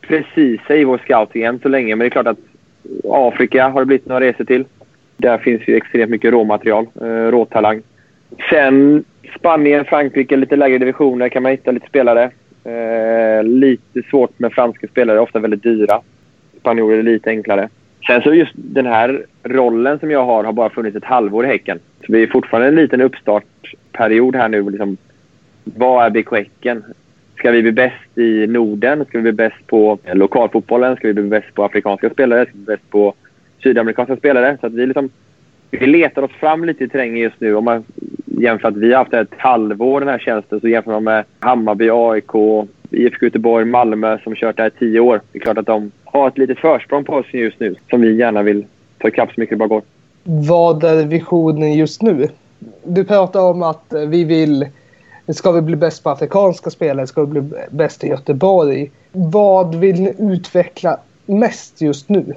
precisa 0.00 0.76
i 0.76 0.84
vår 0.84 0.98
scouting 0.98 1.42
än 1.42 1.58
så 1.58 1.68
länge, 1.68 1.96
men 1.96 1.98
det 1.98 2.06
är 2.06 2.22
klart 2.22 2.26
att 2.26 2.38
Afrika 3.04 3.68
har 3.68 3.80
det 3.80 3.86
blivit 3.86 4.06
några 4.06 4.20
resor 4.20 4.44
till. 4.44 4.64
Där 5.20 5.38
finns 5.38 5.68
ju 5.68 5.76
extremt 5.76 6.10
mycket 6.10 6.32
råmaterial, 6.32 6.86
eh, 7.00 7.06
råtalang. 7.06 7.82
Sen 8.50 9.04
Spanien, 9.38 9.84
Frankrike, 9.84 10.36
lite 10.36 10.56
lägre 10.56 10.78
divisioner 10.78 11.28
kan 11.28 11.42
man 11.42 11.52
hitta 11.52 11.70
lite 11.70 11.86
spelare. 11.86 12.30
Eh, 12.64 13.44
lite 13.44 14.02
svårt 14.10 14.38
med 14.38 14.52
franska 14.52 14.86
spelare, 14.86 15.20
ofta 15.20 15.38
väldigt 15.38 15.62
dyra. 15.62 16.00
Spanjorer 16.60 16.98
är 16.98 17.02
lite 17.02 17.30
enklare. 17.30 17.68
Sen 18.06 18.22
så 18.22 18.34
just 18.34 18.52
den 18.54 18.86
här 18.86 19.26
rollen 19.42 19.98
som 19.98 20.10
jag 20.10 20.24
har 20.24 20.44
har 20.44 20.52
bara 20.52 20.70
funnits 20.70 20.96
ett 20.96 21.04
halvår 21.04 21.44
i 21.44 21.48
Häcken. 21.48 21.78
Så 22.06 22.12
vi 22.12 22.22
är 22.22 22.26
fortfarande 22.26 22.68
en 22.68 22.74
liten 22.74 23.00
uppstartperiod 23.00 24.36
här 24.36 24.48
nu. 24.48 24.70
Liksom, 24.70 24.96
vad 25.64 26.06
är 26.06 26.10
BK 26.10 26.32
Häcken? 26.32 26.84
Ska 27.38 27.50
vi 27.50 27.62
bli 27.62 27.72
bäst 27.72 28.18
i 28.18 28.46
Norden? 28.46 29.04
Ska 29.04 29.18
vi 29.18 29.22
bli 29.22 29.32
bäst 29.32 29.66
på 29.66 29.98
lokalfotbollen? 30.12 30.96
Ska 30.96 31.08
vi 31.08 31.14
bli 31.14 31.22
bäst 31.22 31.54
på 31.54 31.64
afrikanska 31.64 32.10
spelare? 32.10 32.42
Ska 32.44 32.52
vi 32.52 32.64
bli 32.64 32.76
bäst 32.76 32.90
på 32.90 33.14
sydamerikanska 33.62 34.16
spelare? 34.16 34.58
Så 34.60 34.66
att 34.66 34.72
vi, 34.72 34.86
liksom, 34.86 35.10
vi 35.70 35.86
letar 35.86 36.22
oss 36.22 36.30
fram 36.30 36.64
lite 36.64 36.84
i 36.84 36.88
terrängen 36.88 37.16
just 37.16 37.40
nu. 37.40 37.54
Om 37.54 37.64
man 37.64 37.84
jämför 38.24 38.68
att 38.68 38.76
vi 38.76 38.92
har 38.92 38.98
haft 38.98 39.12
ett 39.12 39.34
halvår 39.38 40.00
den 40.00 40.08
här 40.08 40.18
tjänsten 40.18 40.60
så 40.60 40.68
jämför 40.68 40.92
man 40.92 41.04
med 41.04 41.24
Hammarby, 41.38 41.90
AIK, 41.90 42.34
IFK 42.90 43.26
Göteborg, 43.26 43.64
Malmö 43.64 44.18
som 44.18 44.34
kört 44.34 44.56
det 44.56 44.62
här 44.62 44.70
i 44.76 44.78
tio 44.78 45.00
år. 45.00 45.20
Det 45.32 45.38
är 45.38 45.42
klart 45.42 45.58
att 45.58 45.66
de 45.66 45.90
har 46.04 46.28
ett 46.28 46.38
litet 46.38 46.58
försprång 46.58 47.04
på 47.04 47.14
oss 47.14 47.26
just 47.32 47.60
nu 47.60 47.74
som 47.90 48.00
vi 48.00 48.16
gärna 48.16 48.42
vill 48.42 48.64
ta 48.98 49.08
ikapp 49.08 49.32
så 49.34 49.40
mycket 49.40 49.54
det 49.54 49.58
bara 49.58 49.68
går. 49.68 49.82
Vad 50.24 50.84
är 50.84 51.04
visionen 51.06 51.74
just 51.74 52.02
nu? 52.02 52.28
Du 52.84 53.04
pratar 53.04 53.40
om 53.40 53.62
att 53.62 53.94
vi 54.08 54.24
vill... 54.24 54.66
Ska 55.28 55.52
vi 55.52 55.60
bli 55.60 55.76
bäst 55.76 56.02
på 56.02 56.10
afrikanska 56.10 56.70
spelare? 56.70 57.06
Ska 57.06 57.20
vi 57.24 57.26
bli 57.26 57.42
bäst 57.70 58.04
i 58.04 58.06
Göteborg? 58.06 58.90
Vad 59.12 59.74
vill 59.74 60.00
ni 60.00 60.14
utveckla 60.18 60.98
mest 61.26 61.80
just 61.80 62.08
nu? 62.08 62.34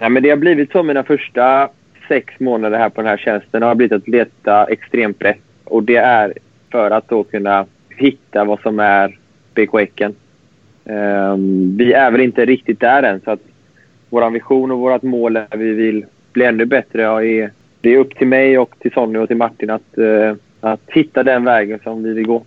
Nej, 0.00 0.10
men 0.10 0.22
det 0.22 0.30
har 0.30 0.36
blivit 0.36 0.72
så 0.72 0.82
mina 0.82 1.02
första 1.02 1.68
sex 2.08 2.40
månader 2.40 2.78
här 2.78 2.88
på 2.88 3.00
den 3.00 3.10
här 3.10 3.16
tjänsten 3.16 3.62
har 3.62 3.74
blivit 3.74 3.92
att 3.92 4.08
leta 4.08 4.66
extremt 4.66 5.18
brett. 5.18 5.40
Och 5.64 5.82
det 5.82 5.96
är 5.96 6.32
för 6.70 6.90
att 6.90 7.08
då 7.08 7.24
kunna 7.24 7.66
hitta 7.88 8.44
vad 8.44 8.60
som 8.60 8.80
är 8.80 9.18
BK 9.54 9.72
Häcken. 9.72 10.14
Um, 10.84 11.76
vi 11.76 11.92
är 11.92 12.10
väl 12.10 12.20
inte 12.20 12.44
riktigt 12.44 12.80
där 12.80 13.02
än. 13.02 13.20
Så 13.20 13.30
att 13.30 13.40
vår 14.10 14.30
vision 14.30 14.70
och 14.70 14.78
vårt 14.78 15.02
mål 15.02 15.36
är 15.36 15.46
att 15.50 15.60
vi 15.60 15.72
vill 15.72 16.06
bli 16.32 16.44
ännu 16.44 16.64
bättre. 16.64 17.02
Ja, 17.02 17.22
är, 17.22 17.50
det 17.80 17.90
är 17.90 17.98
upp 17.98 18.16
till 18.18 18.26
mig 18.26 18.58
och 18.58 18.74
till 18.78 18.92
Sonny 18.92 19.18
och 19.18 19.28
till 19.28 19.36
Martin 19.36 19.70
att, 19.70 19.98
uh, 19.98 20.34
att 20.60 20.80
hitta 20.86 21.22
den 21.22 21.44
vägen 21.44 21.80
som 21.82 22.02
vi 22.02 22.12
vill 22.12 22.26
gå. 22.26 22.44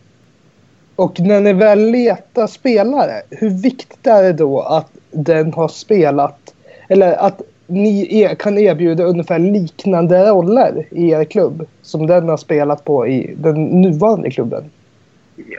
Och 0.96 1.20
när 1.20 1.42
ni 1.42 1.54
väl 1.54 1.92
letar 1.92 2.48
spelare, 2.48 3.14
hur 3.30 3.50
viktigt 3.50 4.08
är 4.08 4.24
det 4.24 4.34
då 4.34 4.62
att 4.62 4.92
den 5.12 5.54
har 5.54 5.68
spelat 5.68 6.54
eller 6.88 7.16
att 7.16 7.42
ni 7.68 8.22
er, 8.22 8.36
kan 8.36 8.58
erbjuda 8.58 9.04
ungefär 9.04 9.40
liknande 9.40 10.30
roller 10.30 10.86
i 10.92 11.10
er 11.12 11.24
klubb 11.24 11.68
som 11.82 12.08
den 12.08 12.30
har 12.30 12.38
spelat 12.38 12.86
på 12.86 13.08
i 13.08 13.36
den 13.38 13.66
nuvarande 13.66 14.32
klubben? 14.32 14.64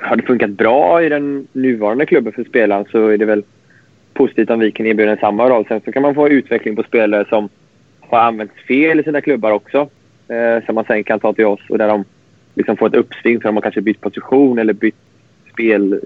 Har 0.01 0.17
det 0.17 0.23
funkat 0.23 0.51
bra 0.51 1.03
i 1.03 1.09
den 1.09 1.47
nuvarande 1.53 2.07
klubben 2.07 2.33
för 2.33 2.45
spelaren 2.45 2.85
så 2.91 3.09
är 3.09 3.19
det 3.19 3.25
väl 3.25 3.43
positivt 4.15 4.51
om 4.51 4.61
vi 4.61 4.73
kan 4.73 4.87
erbjuda 4.87 5.17
samma 5.17 5.49
roll. 5.49 5.65
Sen 5.69 5.81
så 5.85 5.93
kan 5.93 6.03
man 6.03 6.15
få 6.15 6.29
utveckling 6.29 6.77
på 6.77 6.83
spelare 6.83 7.25
som 7.29 7.49
har 8.01 8.19
använts 8.19 8.55
fel 8.69 9.01
i 9.01 9.03
sina 9.05 9.21
klubbar 9.21 9.51
också. 9.51 9.89
Eh, 10.29 10.65
som 10.67 10.75
man 10.75 10.85
sen 10.85 11.05
kan 11.05 11.21
ta 11.21 11.33
till 11.33 11.47
oss 11.47 11.61
och 11.69 11.79
där 11.79 11.89
de 11.89 12.05
liksom 12.55 12.77
får 12.77 12.87
ett 12.87 12.95
uppsving 12.95 13.41
för 13.41 13.49
de 13.49 13.57
har 13.57 13.63
kanske 13.63 13.81
bytt 13.81 14.01
position 14.01 14.59
eller 14.59 14.73
bytt 14.73 14.95
spel, 15.53 16.01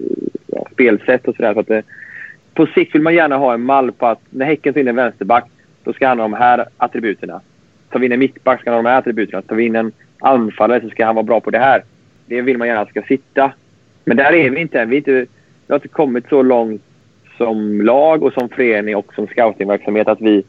ja, 0.47 0.67
spelsätt 0.71 1.27
och 1.27 1.35
sådär. 1.35 1.53
Så 1.53 1.59
att 1.59 1.67
det, 1.67 1.83
på 2.53 2.65
sikt 2.65 2.95
vill 2.95 3.01
man 3.01 3.15
gärna 3.15 3.37
ha 3.37 3.53
en 3.53 3.61
mall 3.61 3.91
på 3.91 4.07
att 4.07 4.21
när 4.29 4.45
Häcken 4.45 4.73
tar 4.73 4.81
in 4.81 4.87
en 4.87 4.95
vänsterback 4.95 5.45
då 5.83 5.93
ska 5.93 6.07
han 6.07 6.19
ha 6.19 6.25
de 6.25 6.33
här 6.33 6.65
attributerna. 6.77 7.41
Tar 7.89 7.99
vi 7.99 8.05
in 8.05 8.11
en 8.11 8.19
mittback 8.19 8.61
ska 8.61 8.69
han 8.69 8.77
ha 8.77 8.83
de 8.83 8.89
här 8.89 8.99
attributerna. 8.99 9.41
Tar 9.41 9.55
vi 9.55 9.65
in 9.65 9.75
en 9.75 9.91
anfallare 10.19 10.81
så 10.81 10.89
ska 10.89 11.05
han 11.05 11.15
vara 11.15 11.23
bra 11.23 11.39
på 11.39 11.51
det 11.51 11.59
här. 11.59 11.83
Det 12.25 12.41
vill 12.41 12.57
man 12.57 12.67
gärna 12.67 12.85
ska 12.85 13.01
sitta. 13.01 13.51
Men 14.05 14.17
där 14.17 14.33
är 14.33 14.49
vi 14.49 14.61
inte 14.61 14.81
än. 14.81 14.89
Vi, 14.89 14.97
inte, 14.97 15.11
vi 15.11 15.27
har 15.67 15.75
inte 15.75 15.87
kommit 15.87 16.25
så 16.29 16.41
långt 16.41 16.81
som 17.37 17.81
lag 17.81 18.23
och 18.23 18.33
som 18.33 18.49
förening 18.49 18.95
och 18.95 19.13
som 19.13 19.27
scoutingverksamhet 19.27 20.07
att 20.07 20.21
vi 20.21 20.43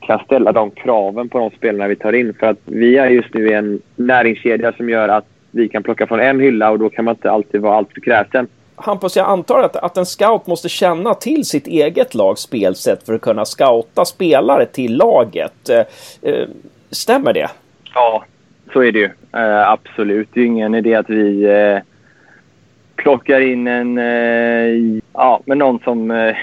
kan 0.00 0.18
ställa 0.24 0.52
de 0.52 0.70
kraven 0.70 1.28
på 1.28 1.38
de 1.38 1.50
spelarna 1.50 1.88
vi 1.88 1.96
tar 1.96 2.12
in. 2.12 2.34
För 2.34 2.46
att 2.46 2.58
vi 2.64 2.96
är 2.96 3.10
just 3.10 3.34
nu 3.34 3.48
i 3.48 3.52
en 3.52 3.80
näringskedja 3.96 4.72
som 4.72 4.88
gör 4.88 5.08
att 5.08 5.26
vi 5.50 5.68
kan 5.68 5.82
plocka 5.82 6.06
från 6.06 6.20
en 6.20 6.40
hylla 6.40 6.70
och 6.70 6.78
då 6.78 6.90
kan 6.90 7.04
man 7.04 7.14
inte 7.14 7.30
alltid 7.30 7.60
vara 7.60 7.76
alltför 7.76 8.00
kräsen. 8.00 8.46
Hampus, 8.76 9.16
jag 9.16 9.28
antar 9.28 9.62
att, 9.62 9.76
att 9.76 9.96
en 9.96 10.06
scout 10.06 10.46
måste 10.46 10.68
känna 10.68 11.14
till 11.14 11.44
sitt 11.44 11.66
eget 11.66 12.14
lags 12.14 12.40
spelsätt 12.40 13.06
för 13.06 13.14
att 13.14 13.20
kunna 13.20 13.44
scouta 13.44 14.04
spelare 14.04 14.66
till 14.66 14.96
laget. 14.96 15.68
Eh, 15.68 15.78
eh 16.22 16.48
stämmer 16.90 17.32
det? 17.32 17.50
Ja, 17.94 18.24
så 18.72 18.82
är 18.82 18.92
det 18.92 18.98
ju. 18.98 19.10
Eh, 19.32 19.70
absolut. 19.70 20.28
Det 20.32 20.40
är 20.40 20.44
ingen 20.44 20.74
idé 20.74 20.94
att 20.94 21.10
vi 21.10 21.44
eh, 21.44 21.78
plockar 22.96 23.40
in 23.40 23.66
en... 23.66 23.98
Eh, 23.98 25.00
ja, 25.12 25.40
men 25.44 25.58
någon 25.58 25.78
som 25.78 26.10
eh, 26.10 26.36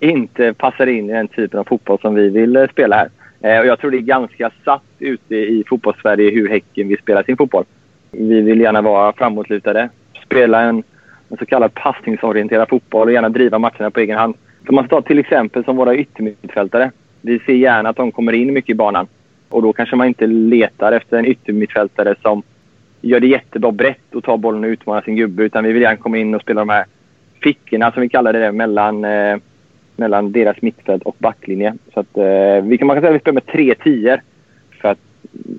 inte 0.00 0.54
passar 0.54 0.86
in 0.86 1.10
i 1.10 1.12
den 1.12 1.28
typen 1.28 1.60
av 1.60 1.64
fotboll 1.64 1.98
som 2.00 2.14
vi 2.14 2.28
vill 2.28 2.56
eh, 2.56 2.68
spela 2.68 2.96
här. 2.96 3.10
Eh, 3.40 3.60
och 3.60 3.66
jag 3.66 3.78
tror 3.78 3.90
det 3.90 3.96
är 3.96 4.00
ganska 4.00 4.50
satt 4.64 4.82
ute 4.98 5.34
i 5.34 5.64
fotbollssverige 5.68 6.30
hur 6.30 6.48
Häcken 6.48 6.88
vill 6.88 6.98
spela 6.98 7.22
sin 7.22 7.36
fotboll. 7.36 7.64
Vi 8.10 8.40
vill 8.40 8.60
gärna 8.60 8.80
vara 8.80 9.12
framåtlutade, 9.12 9.88
spela 10.24 10.62
en 10.62 10.82
en 11.28 11.36
så 11.36 11.46
kallad 11.46 11.74
passningsorienterad 11.74 12.68
fotboll 12.68 13.08
och 13.08 13.12
gärna 13.12 13.28
driva 13.28 13.58
matcherna 13.58 13.90
på 13.90 14.00
egen 14.00 14.18
hand. 14.18 14.34
Så 14.66 14.72
man 14.72 14.88
tar 14.88 15.00
till 15.00 15.18
exempel 15.18 15.64
som 15.64 15.76
våra 15.76 15.96
yttermittfältare. 15.96 16.90
Vi 17.20 17.38
ser 17.38 17.52
gärna 17.52 17.88
att 17.88 17.96
de 17.96 18.12
kommer 18.12 18.32
in 18.32 18.52
mycket 18.52 18.70
i 18.70 18.74
banan. 18.74 19.06
Och 19.48 19.62
då 19.62 19.72
kanske 19.72 19.96
man 19.96 20.06
inte 20.06 20.26
letar 20.26 20.92
efter 20.92 21.18
en 21.18 21.26
yttermittfältare 21.26 22.14
som 22.22 22.42
gör 23.00 23.20
det 23.20 23.26
jättebra 23.26 23.72
brett 23.72 24.14
och 24.14 24.24
tar 24.24 24.36
bollen 24.36 24.64
och 24.64 24.68
utmanar 24.68 25.02
sin 25.02 25.16
gubbe. 25.16 25.42
Utan 25.42 25.64
vi 25.64 25.72
vill 25.72 25.82
gärna 25.82 25.96
komma 25.96 26.18
in 26.18 26.34
och 26.34 26.42
spela 26.42 26.60
de 26.60 26.68
här 26.68 26.84
fickorna, 27.42 27.92
som 27.92 28.02
vi 28.02 28.08
kallar 28.08 28.32
det, 28.32 28.52
mellan, 28.52 29.04
eh, 29.04 29.36
mellan 29.96 30.32
deras 30.32 30.62
mittfält 30.62 31.02
och 31.02 31.16
backlinje. 31.18 31.74
Så 31.94 32.00
att, 32.00 32.18
eh, 32.18 32.64
vi 32.64 32.78
kan, 32.78 32.86
man 32.86 32.96
kan 32.96 33.02
säga 33.02 33.10
att 33.10 33.16
vi 33.16 33.20
spelar 33.20 33.34
med 33.34 33.46
tre 33.46 33.74
tior 33.74 34.20
för 34.80 34.88
att 34.88 34.98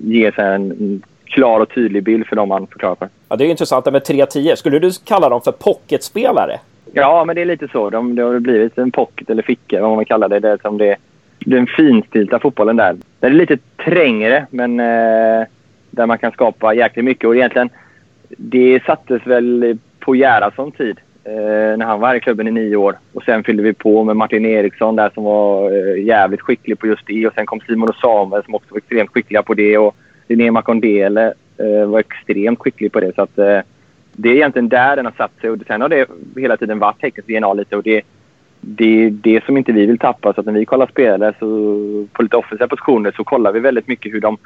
ge 0.02 0.32
sig 0.32 0.54
en 0.54 1.02
klar 1.38 1.60
och 1.60 1.74
tydlig 1.74 2.02
bild 2.02 2.26
för 2.26 2.36
dem 2.36 2.48
man 2.48 2.66
förklarar 2.66 2.94
för. 2.94 3.08
Ja, 3.28 3.36
det 3.36 3.44
är 3.44 3.50
intressant 3.50 3.92
med 3.92 4.02
3-10. 4.02 4.54
Skulle 4.54 4.78
du 4.78 4.90
kalla 5.04 5.28
dem 5.28 5.40
för 5.40 5.52
pocketspelare? 5.52 6.60
Ja, 6.92 7.24
men 7.24 7.36
det 7.36 7.42
är 7.42 7.46
lite 7.46 7.68
så. 7.68 7.90
De, 7.90 8.14
det 8.14 8.22
har 8.22 8.38
blivit 8.38 8.78
en 8.78 8.90
pocket 8.90 9.30
eller 9.30 9.42
ficka, 9.42 9.82
vad 9.82 9.96
man 9.96 10.04
kallar 10.04 10.28
det. 10.28 10.40
Det 10.40 10.48
är 10.48 10.58
som 10.62 10.78
det, 10.78 10.96
den 11.38 11.66
finstilta 11.66 12.38
fotbollen 12.38 12.76
där. 12.76 12.96
Den 13.20 13.32
är 13.32 13.36
lite 13.36 13.58
trängre, 13.84 14.46
men 14.50 14.80
eh, 14.80 15.46
där 15.90 16.06
man 16.06 16.18
kan 16.18 16.32
skapa 16.32 16.74
jäkligt 16.74 17.04
mycket. 17.04 17.28
Och 17.28 17.36
egentligen, 17.36 17.70
det 18.28 18.82
sattes 18.86 19.26
väl 19.26 19.78
på 19.98 20.14
Gerhardsson 20.16 20.72
tid 20.72 21.00
eh, 21.24 21.76
när 21.78 21.84
han 21.84 22.00
var 22.00 22.08
här 22.08 22.14
i 22.14 22.20
klubben 22.20 22.48
i 22.48 22.50
nio 22.50 22.76
år. 22.76 22.98
Och 23.12 23.22
sen 23.22 23.44
fyllde 23.44 23.62
vi 23.62 23.72
på 23.72 24.04
med 24.04 24.16
Martin 24.16 24.46
Eriksson 24.46 24.96
där 24.96 25.10
som 25.14 25.24
var 25.24 25.70
eh, 25.70 26.04
jävligt 26.04 26.40
skicklig 26.40 26.78
på 26.78 26.86
just 26.86 27.06
det. 27.06 27.26
Och 27.26 27.34
sen 27.34 27.46
kom 27.46 27.60
Simon 27.60 27.88
och 27.88 27.96
Samuel 27.96 28.44
som 28.44 28.54
också 28.54 28.68
var 28.70 28.78
extremt 28.78 29.10
skickliga 29.10 29.42
på 29.42 29.54
det. 29.54 29.78
Och 29.78 29.96
Linné 30.28 30.50
Makondele 30.50 31.34
eh, 31.56 31.84
var 31.86 31.98
extremt 31.98 32.58
skicklig 32.58 32.92
på 32.92 33.00
det. 33.00 33.14
Så 33.14 33.22
att, 33.22 33.38
eh, 33.38 33.60
det 34.12 34.28
är 34.28 34.34
egentligen 34.34 34.68
där 34.68 34.96
den 34.96 35.04
har 35.04 35.12
satt 35.12 35.40
sig. 35.40 35.50
Och 35.50 35.58
sen 35.66 35.80
har 35.80 35.88
det 35.88 36.06
hela 36.36 36.56
tiden 36.56 36.78
varit 36.78 37.02
Häckens 37.02 37.26
DNA 37.26 37.54
lite. 37.54 37.76
Och 37.76 37.82
det, 37.82 38.02
det 38.60 39.04
är 39.04 39.10
det 39.10 39.44
som 39.44 39.56
inte 39.56 39.72
vi 39.72 39.86
vill 39.86 39.98
tappa. 39.98 40.32
Så 40.32 40.40
att 40.40 40.46
när 40.46 40.52
vi 40.52 40.64
kollar 40.64 40.86
spelare 40.86 41.34
så, 41.38 42.06
på 42.12 42.22
lite 42.22 42.36
offensiva 42.36 42.68
positioner 42.68 43.12
så 43.16 43.24
kollar 43.24 43.52
vi 43.52 43.60
väldigt 43.60 43.88
mycket 43.88 44.14
hur 44.14 44.20
de, 44.20 44.38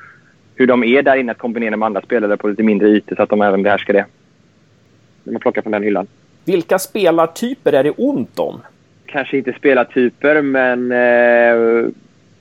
hur 0.54 0.66
de 0.66 0.84
är 0.84 1.02
där 1.02 1.16
inne 1.16 1.32
att 1.32 1.38
kombinera 1.38 1.76
med 1.76 1.86
andra 1.86 2.00
spelare 2.00 2.36
på 2.36 2.48
lite 2.48 2.62
mindre 2.62 2.88
ytor 2.88 3.16
så 3.16 3.22
att 3.22 3.30
de 3.30 3.42
även 3.42 3.62
behärskar 3.62 3.94
det. 3.94 4.04
Man 5.24 5.40
plockar 5.40 5.62
från 5.62 5.72
den 5.72 5.82
hyllan. 5.82 6.06
Vilka 6.44 6.78
spelartyper 6.78 7.72
är 7.72 7.84
det 7.84 7.90
ont 7.90 8.38
om? 8.38 8.60
Kanske 9.06 9.38
inte 9.38 9.52
spelartyper, 9.52 10.42
men 10.42 10.92
eh, 10.92 11.90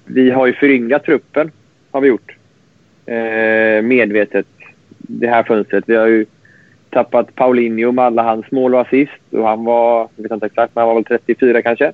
vi 0.05 0.31
har 0.31 0.47
ju 0.47 0.53
föryngrat 0.53 1.03
truppen. 1.03 1.51
Har 1.91 2.01
vi 2.01 2.07
gjort. 2.07 2.35
Eh, 3.05 3.81
medvetet 3.81 4.45
det 4.97 5.27
här 5.27 5.43
fönstret. 5.43 5.83
Vi 5.87 5.95
har 5.95 6.07
ju 6.07 6.25
tappat 6.89 7.35
Paulinho 7.35 7.91
med 7.91 8.05
alla 8.05 8.23
hans 8.23 8.51
mål 8.51 8.75
och 8.75 8.81
assist. 8.81 9.21
Och 9.31 9.47
han 9.47 9.63
var, 9.63 10.09
jag 10.15 10.23
vet 10.23 10.31
inte 10.31 10.45
exakt, 10.45 10.75
men 10.75 10.81
han 10.81 10.87
var 10.87 10.95
väl 10.95 11.03
34 11.03 11.61
kanske. 11.61 11.91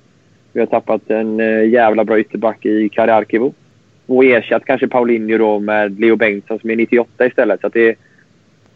Vi 0.53 0.59
har 0.59 0.67
tappat 0.67 1.09
en 1.09 1.39
eh, 1.39 1.69
jävla 1.69 2.03
bra 2.03 2.19
ytterback 2.19 2.65
i 2.65 2.89
Kariarkivo. 2.89 3.53
Och 4.05 4.25
ersatt 4.25 4.65
kanske 4.65 4.87
Paulinho 4.87 5.37
då 5.37 5.59
med 5.59 5.99
Leo 5.99 6.15
Bengtsson 6.15 6.59
som 6.59 6.69
är 6.69 6.75
98 6.75 7.25
istället. 7.25 7.61
Så 7.61 7.67
att 7.67 7.73
det, 7.73 7.95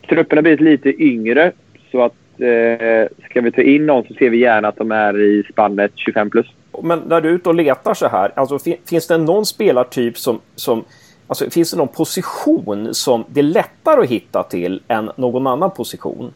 truppen 0.09 0.37
har 0.37 0.43
blivit 0.43 0.61
lite 0.61 1.03
yngre. 1.03 1.51
Så 1.91 2.01
att 2.01 2.41
eh, 2.41 3.07
ska 3.29 3.41
vi 3.41 3.51
ta 3.51 3.61
in 3.61 3.85
någon 3.85 4.07
så 4.07 4.13
ser 4.13 4.29
vi 4.29 4.37
gärna 4.37 4.67
att 4.67 4.77
de 4.77 4.91
är 4.91 5.21
i 5.21 5.43
spannet 5.51 5.91
25 5.95 6.29
plus. 6.29 6.47
Men 6.83 6.99
när 7.07 7.21
du 7.21 7.29
är 7.29 7.33
ute 7.33 7.49
och 7.49 7.55
letar 7.55 7.93
så 7.93 8.07
här, 8.07 8.31
alltså, 8.35 8.59
finns 8.89 9.07
det 9.07 9.17
någon 9.17 9.45
spelartyp 9.45 10.17
som, 10.17 10.39
som 10.55 10.83
Alltså, 11.31 11.49
finns 11.49 11.71
det 11.71 11.77
någon 11.77 11.87
position 11.87 12.93
som 12.93 13.25
det 13.27 13.39
är 13.39 13.43
lättare 13.43 14.01
att 14.01 14.09
hitta 14.09 14.43
till 14.43 14.81
än 14.87 15.11
någon 15.15 15.47
annan 15.47 15.71
position? 15.71 16.33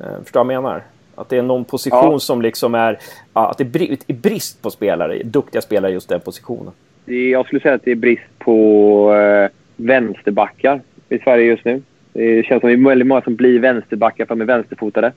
Eh, 0.00 0.06
förstår 0.22 0.40
du 0.40 0.46
vad 0.46 0.54
jag 0.54 0.62
menar? 0.62 0.82
Att 1.14 1.28
det 1.28 1.36
är 1.36 1.42
någon 1.42 1.64
position 1.64 2.12
ja. 2.12 2.18
som 2.18 2.42
liksom 2.42 2.74
är... 2.74 2.98
Att 3.32 3.58
det 3.58 3.64
är 3.64 4.12
brist 4.12 4.62
på 4.62 4.70
spelare, 4.70 5.22
duktiga 5.22 5.62
spelare 5.62 5.90
i 5.90 5.94
just 5.94 6.08
den 6.08 6.20
positionen. 6.20 6.72
Jag 7.04 7.46
skulle 7.46 7.60
säga 7.60 7.74
att 7.74 7.84
det 7.84 7.90
är 7.90 7.94
brist 7.94 8.38
på 8.38 9.14
eh, 9.14 9.50
vänsterbackar 9.76 10.80
i 11.08 11.18
Sverige 11.18 11.44
just 11.44 11.64
nu. 11.64 11.82
Det 12.12 12.46
känns 12.46 12.60
som 12.60 12.68
att 12.68 12.76
det 12.76 12.82
är 12.82 12.88
väldigt 12.88 13.08
många 13.08 13.22
som 13.22 13.36
blir 13.36 13.58
vänsterbackar 13.58 14.26
för 14.26 14.34
att 14.34 14.38
de 14.38 14.40
är 14.40 14.56
vänsterfotade. 14.56 15.12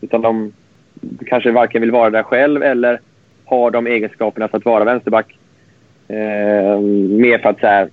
Utan 0.00 0.22
de 0.22 0.52
kanske 1.26 1.50
varken 1.50 1.80
vill 1.80 1.90
vara 1.90 2.10
där 2.10 2.22
själv 2.22 2.62
eller 2.62 3.00
har 3.44 3.70
de 3.70 3.86
egenskaperna 3.86 4.48
för 4.48 4.58
att 4.58 4.64
vara 4.64 4.84
vänsterback. 4.84 5.38
Eh, 6.08 6.80
mer 7.08 7.38
för 7.38 7.48
att 7.48 7.60
så 7.60 7.66
här, 7.66 7.88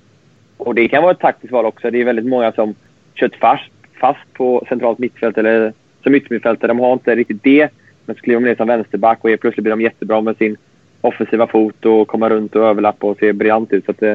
och 0.57 0.75
det 0.75 0.87
kan 0.87 1.03
vara 1.03 1.11
ett 1.11 1.19
taktiskt 1.19 1.53
val 1.53 1.65
också. 1.65 1.91
Det 1.91 2.01
är 2.01 2.05
väldigt 2.05 2.25
många 2.25 2.51
som 2.51 2.75
kört 3.15 3.35
fast, 3.35 3.71
fast 3.99 4.33
på 4.33 4.65
centralt 4.69 4.99
mittfält 4.99 5.37
eller 5.37 5.73
som 6.03 6.15
yttermittfältare. 6.15 6.67
De 6.67 6.79
har 6.79 6.93
inte 6.93 7.15
riktigt 7.15 7.43
det. 7.43 7.69
Men 8.05 8.15
så 8.15 8.21
kliver 8.21 8.41
de 8.41 8.47
ner 8.47 8.55
som 8.55 8.67
vänsterback 8.67 9.19
och 9.21 9.39
plötsligt 9.41 9.63
blir 9.63 9.71
de 9.71 9.81
jättebra 9.81 10.21
med 10.21 10.37
sin 10.37 10.57
offensiva 11.01 11.47
fot 11.47 11.85
och 11.85 12.07
komma 12.07 12.29
runt 12.29 12.55
och 12.55 12.65
överlappa 12.65 13.07
och 13.07 13.17
se 13.19 13.33
briljant 13.33 13.73
ut. 13.73 13.85
Så 13.85 13.91
att, 13.91 14.01
eh, 14.01 14.13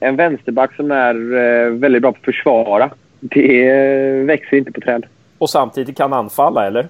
en 0.00 0.16
vänsterback 0.16 0.74
som 0.74 0.90
är 0.90 1.14
eh, 1.14 1.70
väldigt 1.70 2.02
bra 2.02 2.12
på 2.12 2.18
att 2.18 2.24
försvara, 2.24 2.90
det 3.20 3.68
eh, 3.68 4.24
växer 4.24 4.56
inte 4.56 4.72
på 4.72 4.80
träd. 4.80 5.06
Och 5.38 5.50
samtidigt 5.50 5.96
kan 5.96 6.12
anfalla, 6.12 6.66
eller? 6.66 6.88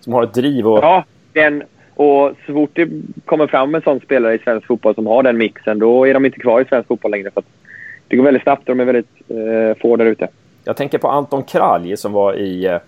Som 0.00 0.12
har 0.12 0.22
ett 0.22 0.34
driv 0.34 0.66
och... 0.66 0.78
Ja, 0.78 1.04
den, 1.32 1.62
och 1.94 2.32
så 2.46 2.52
fort 2.52 2.70
det 2.72 2.88
kommer 3.24 3.46
fram 3.46 3.74
en 3.74 3.82
sån 3.82 4.00
spelare 4.00 4.34
i 4.34 4.38
svensk 4.38 4.66
fotboll 4.66 4.94
som 4.94 5.06
har 5.06 5.22
den 5.22 5.36
mixen, 5.36 5.78
då 5.78 6.06
är 6.06 6.14
de 6.14 6.24
inte 6.24 6.38
kvar 6.38 6.60
i 6.60 6.64
svensk 6.64 6.88
fotboll 6.88 7.10
längre. 7.10 7.30
För 7.30 7.42
det 8.14 8.18
går 8.18 8.24
väldigt 8.24 8.42
snabbt 8.42 8.68
och 8.68 8.76
de 8.76 8.80
är 8.80 8.84
väldigt 8.92 9.20
eh, 9.28 9.82
få 9.82 9.96
där 9.96 10.06
ute. 10.06 10.28
Jag 10.64 10.76
tänker 10.76 10.98
på 10.98 11.08
Anton 11.08 11.42
Kralj 11.42 11.96
som 11.96 12.12
var 12.12 12.34
i 12.34 12.66
eh, 12.66 12.78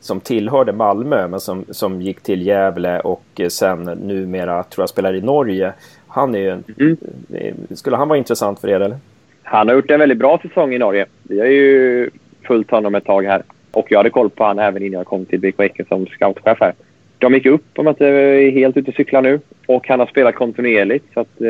som 0.00 0.20
tillhörde 0.20 0.72
Malmö 0.72 1.28
men 1.28 1.40
som, 1.40 1.64
som 1.70 2.02
gick 2.02 2.20
till 2.20 2.46
Gävle 2.46 3.00
och 3.00 3.24
eh, 3.36 3.48
sen 3.48 3.82
numera 3.84 4.62
tror 4.62 4.82
jag 4.82 4.88
spelar 4.88 5.14
i 5.14 5.20
Norge. 5.20 5.72
Han 6.08 6.34
är 6.34 6.38
ju, 6.38 6.50
mm. 6.50 6.96
Eh, 7.34 7.54
skulle 7.74 7.96
han 7.96 8.08
vara 8.08 8.18
intressant 8.18 8.60
för 8.60 8.68
er 8.68 8.80
eller? 8.80 8.96
Han 9.42 9.68
har 9.68 9.74
gjort 9.74 9.90
en 9.90 10.00
väldigt 10.00 10.18
bra 10.18 10.38
säsong 10.42 10.74
i 10.74 10.78
Norge. 10.78 11.06
Vi 11.22 11.40
har 11.40 11.46
ju 11.46 12.10
följt 12.46 12.70
honom 12.70 12.94
ett 12.94 13.04
tag 13.04 13.24
här. 13.24 13.42
Och 13.72 13.86
jag 13.90 13.98
hade 13.98 14.10
koll 14.10 14.30
på 14.30 14.44
honom 14.44 14.64
även 14.64 14.82
innan 14.82 14.98
jag 14.98 15.06
kom 15.06 15.24
till 15.24 15.40
BK 15.40 15.58
Häcken 15.58 15.86
som 15.88 16.06
scoutchef 16.06 16.58
här. 16.60 16.72
De 17.18 17.34
gick 17.34 17.46
upp 17.46 17.78
om 17.78 17.86
att 17.86 17.98
det 17.98 18.08
är 18.08 18.50
helt 18.50 18.76
ute 18.76 18.90
och 18.90 18.96
cyklar 18.96 19.22
nu. 19.22 19.40
Och 19.66 19.88
han 19.88 20.00
har 20.00 20.06
spelat 20.06 20.34
kontinuerligt. 20.34 21.04
Så 21.14 21.20
att, 21.20 21.40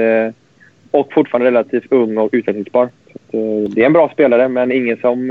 och 0.90 1.12
fortfarande 1.12 1.50
relativt 1.50 1.93
ung 1.93 2.19
och 2.19 2.28
utvecklingsbar. 2.33 2.88
Att, 3.26 3.75
det 3.75 3.83
är 3.83 3.87
en 3.87 3.92
bra 3.92 4.09
spelare, 4.09 4.49
men 4.49 4.73
ingen 4.73 4.97
som 4.97 5.30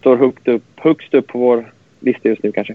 står 0.00 0.16
högt 0.16 0.48
upp, 0.48 0.62
högst 0.76 1.14
upp 1.14 1.26
på 1.26 1.38
vår 1.38 1.72
lista 2.00 2.28
just 2.28 2.42
nu 2.42 2.52
kanske. 2.52 2.74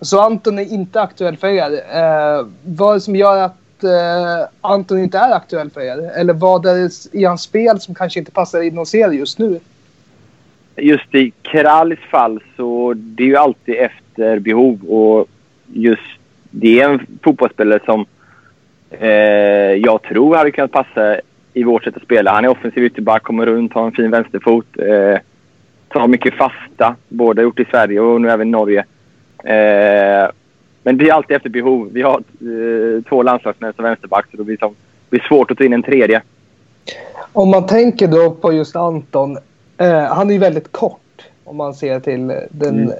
Så 0.00 0.20
Anton 0.20 0.58
är 0.58 0.72
inte 0.72 1.00
aktuell 1.00 1.36
för 1.36 1.48
er. 1.48 1.72
Eh, 1.72 2.46
vad 2.64 2.90
är 2.90 2.94
det 2.94 3.00
som 3.00 3.16
gör 3.16 3.38
att 3.38 3.84
eh, 3.84 4.48
Anton 4.60 4.98
inte 4.98 5.18
är 5.18 5.32
aktuell 5.32 5.70
för 5.70 5.80
er? 5.80 6.10
Eller 6.16 6.34
vad 6.34 6.66
är 6.66 6.74
det 6.74 6.90
i 7.12 7.24
hans 7.24 7.42
spel 7.42 7.80
som 7.80 7.94
kanske 7.94 8.18
inte 8.18 8.30
passar 8.30 8.62
i 8.62 8.70
någon 8.70 8.86
serie 8.86 9.18
just 9.18 9.38
nu? 9.38 9.60
Just 10.76 11.14
i 11.14 11.32
Kralis 11.42 11.98
fall 12.10 12.40
så 12.56 12.94
det 12.96 13.22
är 13.22 13.26
ju 13.26 13.36
alltid 13.36 13.74
efter 13.74 14.38
behov 14.38 14.84
och 14.88 15.28
just 15.66 16.18
det 16.50 16.80
är 16.80 16.88
en 16.88 17.06
fotbollsspelare 17.22 17.80
som 17.84 18.06
eh, 18.90 19.08
jag 19.72 20.02
tror 20.02 20.36
hade 20.36 20.50
kunnat 20.50 20.72
passa 20.72 21.20
i 21.58 21.64
vårt 21.64 21.84
sätt 21.84 21.96
att 21.96 22.02
spela. 22.02 22.30
Han 22.30 22.44
är 22.44 22.48
offensiv 22.48 22.84
ytterback, 22.84 23.22
kommer 23.22 23.46
runt, 23.46 23.72
har 23.72 23.86
en 23.86 23.92
fin 23.92 24.10
vänsterfot. 24.10 24.66
Eh, 24.78 25.18
tar 25.88 26.08
mycket 26.08 26.34
fasta, 26.34 26.96
både 27.08 27.42
gjort 27.42 27.60
i 27.60 27.64
Sverige 27.64 28.00
och 28.00 28.20
nu 28.20 28.30
även 28.30 28.48
i 28.48 28.50
Norge. 28.50 28.84
Eh, 29.44 30.30
men 30.82 30.98
det 30.98 31.08
är 31.08 31.12
alltid 31.12 31.36
efter 31.36 31.50
behov. 31.50 31.88
Vi 31.92 32.02
har 32.02 32.16
eh, 32.16 33.02
två 33.08 33.22
landslagsmän 33.22 33.72
som 33.72 33.84
vänsterback 33.84 34.26
så 34.30 34.36
det 34.36 34.44
blir, 34.44 34.56
som, 34.56 34.70
det 34.70 35.10
blir 35.10 35.28
svårt 35.28 35.50
att 35.50 35.58
ta 35.58 35.64
in 35.64 35.72
en 35.72 35.82
tredje. 35.82 36.22
Om 37.32 37.50
man 37.50 37.66
tänker 37.66 38.08
då 38.08 38.30
på 38.30 38.52
just 38.52 38.76
Anton. 38.76 39.38
Eh, 39.76 40.04
han 40.04 40.28
är 40.28 40.32
ju 40.32 40.38
väldigt 40.38 40.72
kort 40.72 41.00
om 41.44 41.56
man 41.56 41.74
ser 41.74 42.00
till 42.00 42.26
den 42.50 42.78
mm. 42.78 42.92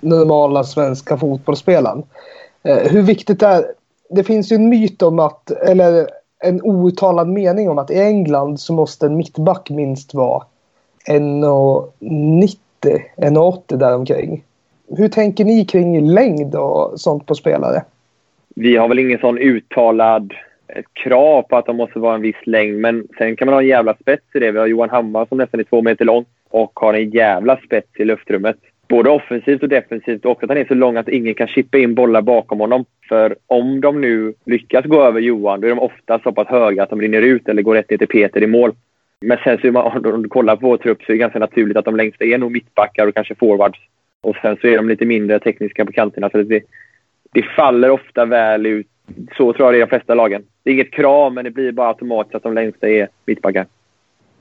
normala 0.00 0.64
svenska 0.64 1.16
fotbollsspelaren. 1.16 2.02
Eh, 2.62 2.92
hur 2.92 3.02
viktigt 3.02 3.42
är 3.42 3.64
det? 4.10 4.24
finns 4.24 4.52
ju 4.52 4.56
en 4.56 4.68
myt 4.68 5.02
om 5.02 5.18
att, 5.18 5.50
eller 5.50 6.08
en 6.48 6.62
outtalad 6.62 7.28
mening 7.28 7.70
om 7.70 7.78
att 7.78 7.90
i 7.90 8.00
England 8.00 8.60
så 8.60 8.72
måste 8.72 9.06
en 9.06 9.16
mittback 9.16 9.70
minst 9.70 10.14
vara 10.14 10.42
1,90, 11.08 12.56
1,80 13.16 13.76
däromkring. 13.76 14.44
Hur 14.96 15.08
tänker 15.08 15.44
ni 15.44 15.64
kring 15.64 16.10
längd 16.10 16.54
och 16.54 17.00
sånt 17.00 17.26
på 17.26 17.34
spelare? 17.34 17.82
Vi 18.54 18.76
har 18.76 18.88
väl 18.88 18.98
ingen 18.98 19.18
sån 19.18 19.38
uttalad 19.38 20.34
eh, 20.68 20.82
krav 20.92 21.42
på 21.42 21.56
att 21.56 21.66
de 21.66 21.76
måste 21.76 21.98
vara 21.98 22.14
en 22.14 22.20
viss 22.20 22.46
längd. 22.46 22.80
Men 22.80 23.08
sen 23.18 23.36
kan 23.36 23.46
man 23.46 23.54
ha 23.54 23.62
en 23.62 23.68
jävla 23.68 23.94
spets 23.94 24.24
i 24.34 24.38
det. 24.38 24.50
Vi 24.50 24.58
har 24.58 24.66
Johan 24.66 24.90
Hammar 24.90 25.26
som 25.26 25.38
nästan 25.38 25.60
är 25.60 25.64
två 25.64 25.82
meter 25.82 26.04
lång 26.04 26.24
och 26.48 26.72
har 26.74 26.94
en 26.94 27.10
jävla 27.10 27.56
spets 27.56 27.88
i 27.96 28.04
luftrummet. 28.04 28.56
Både 28.88 29.10
offensivt 29.10 29.62
och 29.62 29.68
defensivt. 29.68 30.24
Och 30.24 30.42
att 30.42 30.48
han 30.48 30.58
är 30.58 30.64
så 30.64 30.74
lång 30.74 30.96
att 30.96 31.08
ingen 31.08 31.34
kan 31.34 31.48
chippa 31.48 31.78
in 31.78 31.94
bollar 31.94 32.22
bakom 32.22 32.60
honom. 32.60 32.84
För 33.08 33.36
om 33.46 33.80
de 33.80 34.00
nu 34.00 34.34
lyckas 34.44 34.84
gå 34.84 35.02
över 35.02 35.20
Johan, 35.20 35.60
då 35.60 35.66
är 35.66 35.70
de 35.70 35.78
ofta 35.78 36.18
så 36.18 36.32
pass 36.32 36.48
höga 36.48 36.82
att 36.82 36.90
de 36.90 37.00
rinner 37.00 37.22
ut 37.22 37.48
eller 37.48 37.62
går 37.62 37.74
rätt 37.74 37.90
ner 37.90 37.98
till 37.98 38.08
Peter 38.08 38.42
i 38.42 38.46
mål. 38.46 38.72
Men 39.20 39.38
sen 39.44 39.58
så 39.58 39.72
man, 39.72 40.06
om 40.06 40.22
du 40.22 40.28
kollar 40.28 40.56
på 40.56 40.68
vår 40.68 40.76
trupp 40.76 41.02
så 41.02 41.12
är 41.12 41.14
det 41.14 41.18
ganska 41.18 41.38
naturligt 41.38 41.76
att 41.76 41.84
de 41.84 41.96
längsta 41.96 42.24
är 42.24 42.38
nog 42.38 42.52
mittbackar 42.52 43.06
och 43.06 43.14
kanske 43.14 43.34
forwards. 43.34 43.78
Och 44.20 44.36
sen 44.36 44.56
så 44.60 44.66
är 44.66 44.76
de 44.76 44.88
lite 44.88 45.04
mindre 45.04 45.38
tekniska 45.38 45.84
på 45.84 45.92
kanterna. 45.92 46.30
Så 46.30 46.42
det, 46.42 46.62
det 47.32 47.42
faller 47.42 47.90
ofta 47.90 48.24
väl 48.24 48.66
ut. 48.66 48.86
Så 49.36 49.52
tror 49.52 49.66
jag 49.66 49.72
det 49.72 49.76
är 49.76 49.78
i 49.78 49.80
de 49.80 49.88
flesta 49.88 50.14
lagen. 50.14 50.42
Det 50.62 50.70
är 50.70 50.74
inget 50.74 50.92
krav, 50.92 51.32
men 51.32 51.44
det 51.44 51.50
blir 51.50 51.72
bara 51.72 51.88
automatiskt 51.88 52.34
att 52.34 52.42
de 52.42 52.54
längsta 52.54 52.88
är 52.88 53.08
mittbackar. 53.26 53.66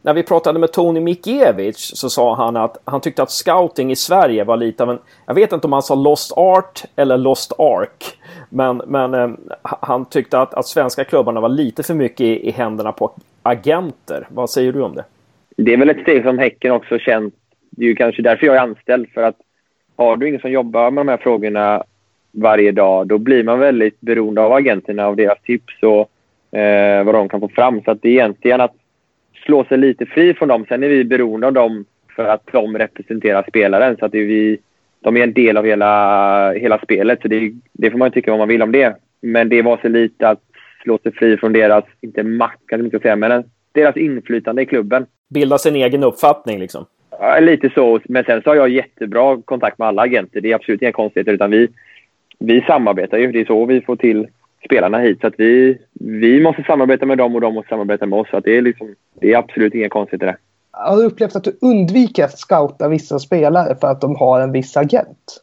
När 0.05 0.13
vi 0.13 0.23
pratade 0.23 0.59
med 0.59 0.71
Tony 0.71 0.99
Mikiewicz 0.99 1.91
så 1.95 2.09
sa 2.09 2.35
han 2.35 2.57
att 2.57 2.77
han 2.85 3.01
tyckte 3.01 3.23
att 3.23 3.31
scouting 3.31 3.91
i 3.91 3.95
Sverige 3.95 4.43
var 4.43 4.57
lite 4.57 4.83
av 4.83 4.89
en... 4.89 4.99
Jag 5.25 5.33
vet 5.33 5.51
inte 5.51 5.67
om 5.67 5.73
han 5.73 5.81
sa 5.81 5.95
Lost 5.95 6.31
Art 6.35 6.83
eller 6.95 7.17
Lost 7.17 7.53
Ark. 7.59 8.17
Men, 8.49 8.81
men 8.87 9.13
eh, 9.13 9.29
han 9.61 10.05
tyckte 10.05 10.39
att, 10.39 10.53
att 10.53 10.65
svenska 10.65 11.03
klubbarna 11.03 11.41
var 11.41 11.49
lite 11.49 11.83
för 11.83 11.93
mycket 11.93 12.21
i, 12.21 12.47
i 12.47 12.51
händerna 12.51 12.91
på 12.91 13.11
agenter. 13.43 14.27
Vad 14.29 14.49
säger 14.49 14.73
du 14.73 14.81
om 14.81 14.95
det? 14.95 15.03
Det 15.57 15.73
är 15.73 15.77
väl 15.77 15.89
ett 15.89 16.01
steg 16.01 16.23
som 16.23 16.39
Häcken 16.39 16.71
också 16.71 16.99
känt. 16.99 17.33
Det 17.69 17.85
är 17.85 17.89
ju 17.89 17.95
kanske 17.95 18.21
därför 18.21 18.45
jag 18.45 18.55
är 18.55 18.61
anställd. 18.61 19.09
För 19.13 19.23
att 19.23 19.35
har 19.95 20.17
du 20.17 20.27
ingen 20.27 20.41
som 20.41 20.51
jobbar 20.51 20.91
med 20.91 21.05
de 21.05 21.11
här 21.11 21.17
frågorna 21.17 21.83
varje 22.31 22.71
dag, 22.71 23.07
då 23.07 23.17
blir 23.17 23.43
man 23.43 23.59
väldigt 23.59 24.01
beroende 24.01 24.41
av 24.41 24.53
agenterna 24.53 25.07
och 25.07 25.15
deras 25.15 25.41
tips 25.41 25.73
och 25.83 26.57
eh, 26.59 27.03
vad 27.03 27.15
de 27.15 27.29
kan 27.29 27.39
få 27.39 27.47
fram. 27.47 27.81
Så 27.81 27.91
att 27.91 28.01
det 28.01 28.09
är 28.09 28.13
egentligen 28.13 28.61
att 28.61 28.75
slå 29.45 29.63
sig 29.65 29.77
lite 29.77 30.05
fri 30.05 30.33
från 30.33 30.47
dem. 30.47 30.65
Sen 30.69 30.83
är 30.83 30.89
vi 30.89 31.03
beroende 31.03 31.47
av 31.47 31.53
dem 31.53 31.85
för 32.15 32.25
att 32.25 32.49
de 32.51 32.77
representerar 32.77 33.45
spelaren. 33.49 33.97
Så 33.97 34.05
att 34.05 34.13
vi, 34.13 34.57
de 35.01 35.17
är 35.17 35.23
en 35.23 35.33
del 35.33 35.57
av 35.57 35.65
hela, 35.65 36.53
hela 36.53 36.79
spelet. 36.79 37.21
Så 37.21 37.27
det, 37.27 37.51
det 37.73 37.91
får 37.91 37.97
man 37.97 38.11
tycka 38.11 38.31
vad 38.31 38.39
man 38.39 38.47
vill 38.47 38.61
om 38.61 38.71
det. 38.71 38.95
Men 39.21 39.49
det 39.49 39.61
var 39.61 39.79
så 39.81 39.87
lite 39.87 40.29
att 40.29 40.41
slå 40.83 40.97
sig 40.97 41.11
fri 41.11 41.37
från 41.37 41.53
deras, 41.53 41.83
inte 42.01 42.23
makt 42.23 42.67
kan 42.67 42.79
man 42.79 42.85
inte 42.85 42.99
säga, 42.99 43.15
men 43.15 43.43
deras 43.71 43.97
inflytande 43.97 44.61
i 44.61 44.65
klubben. 44.65 45.05
Bilda 45.29 45.57
sin 45.57 45.75
egen 45.75 46.03
uppfattning 46.03 46.59
liksom? 46.59 46.85
Ja, 47.19 47.39
lite 47.39 47.69
så. 47.69 47.99
Men 48.05 48.23
sen 48.23 48.41
så 48.41 48.49
har 48.49 48.55
jag 48.55 48.69
jättebra 48.69 49.41
kontakt 49.45 49.79
med 49.79 49.87
alla 49.87 50.01
agenter. 50.01 50.41
Det 50.41 50.51
är 50.51 50.55
absolut 50.55 50.81
inga 50.81 50.91
konstigheter. 50.91 51.33
Utan 51.33 51.51
vi, 51.51 51.67
vi 52.39 52.61
samarbetar 52.61 53.17
ju. 53.17 53.31
Det 53.31 53.41
är 53.41 53.45
så 53.45 53.65
vi 53.65 53.81
får 53.81 53.95
till 53.95 54.27
spelarna 54.65 54.99
hit. 54.99 55.21
Så 55.21 55.27
att 55.27 55.33
vi, 55.37 55.77
vi 55.93 56.43
måste 56.43 56.63
samarbeta 56.63 57.05
med 57.05 57.17
dem 57.17 57.35
och 57.35 57.41
de 57.41 57.53
måste 57.53 57.69
samarbeta 57.69 58.05
med 58.05 58.19
oss. 58.19 58.29
Så 58.29 58.37
att 58.37 58.43
det, 58.43 58.57
är 58.57 58.61
liksom, 58.61 58.95
det 59.21 59.33
är 59.33 59.37
absolut 59.37 59.73
inga 59.73 59.89
konstigheter 59.89 60.25
där. 60.25 60.37
Har 60.71 60.97
du 60.97 61.03
upplevt 61.03 61.35
att 61.35 61.43
du 61.43 61.57
undviker 61.61 62.23
att 62.23 62.39
scouta 62.39 62.89
vissa 62.89 63.19
spelare 63.19 63.75
för 63.75 63.87
att 63.87 64.01
de 64.01 64.15
har 64.15 64.41
en 64.41 64.51
viss 64.51 64.77
agent? 64.77 65.41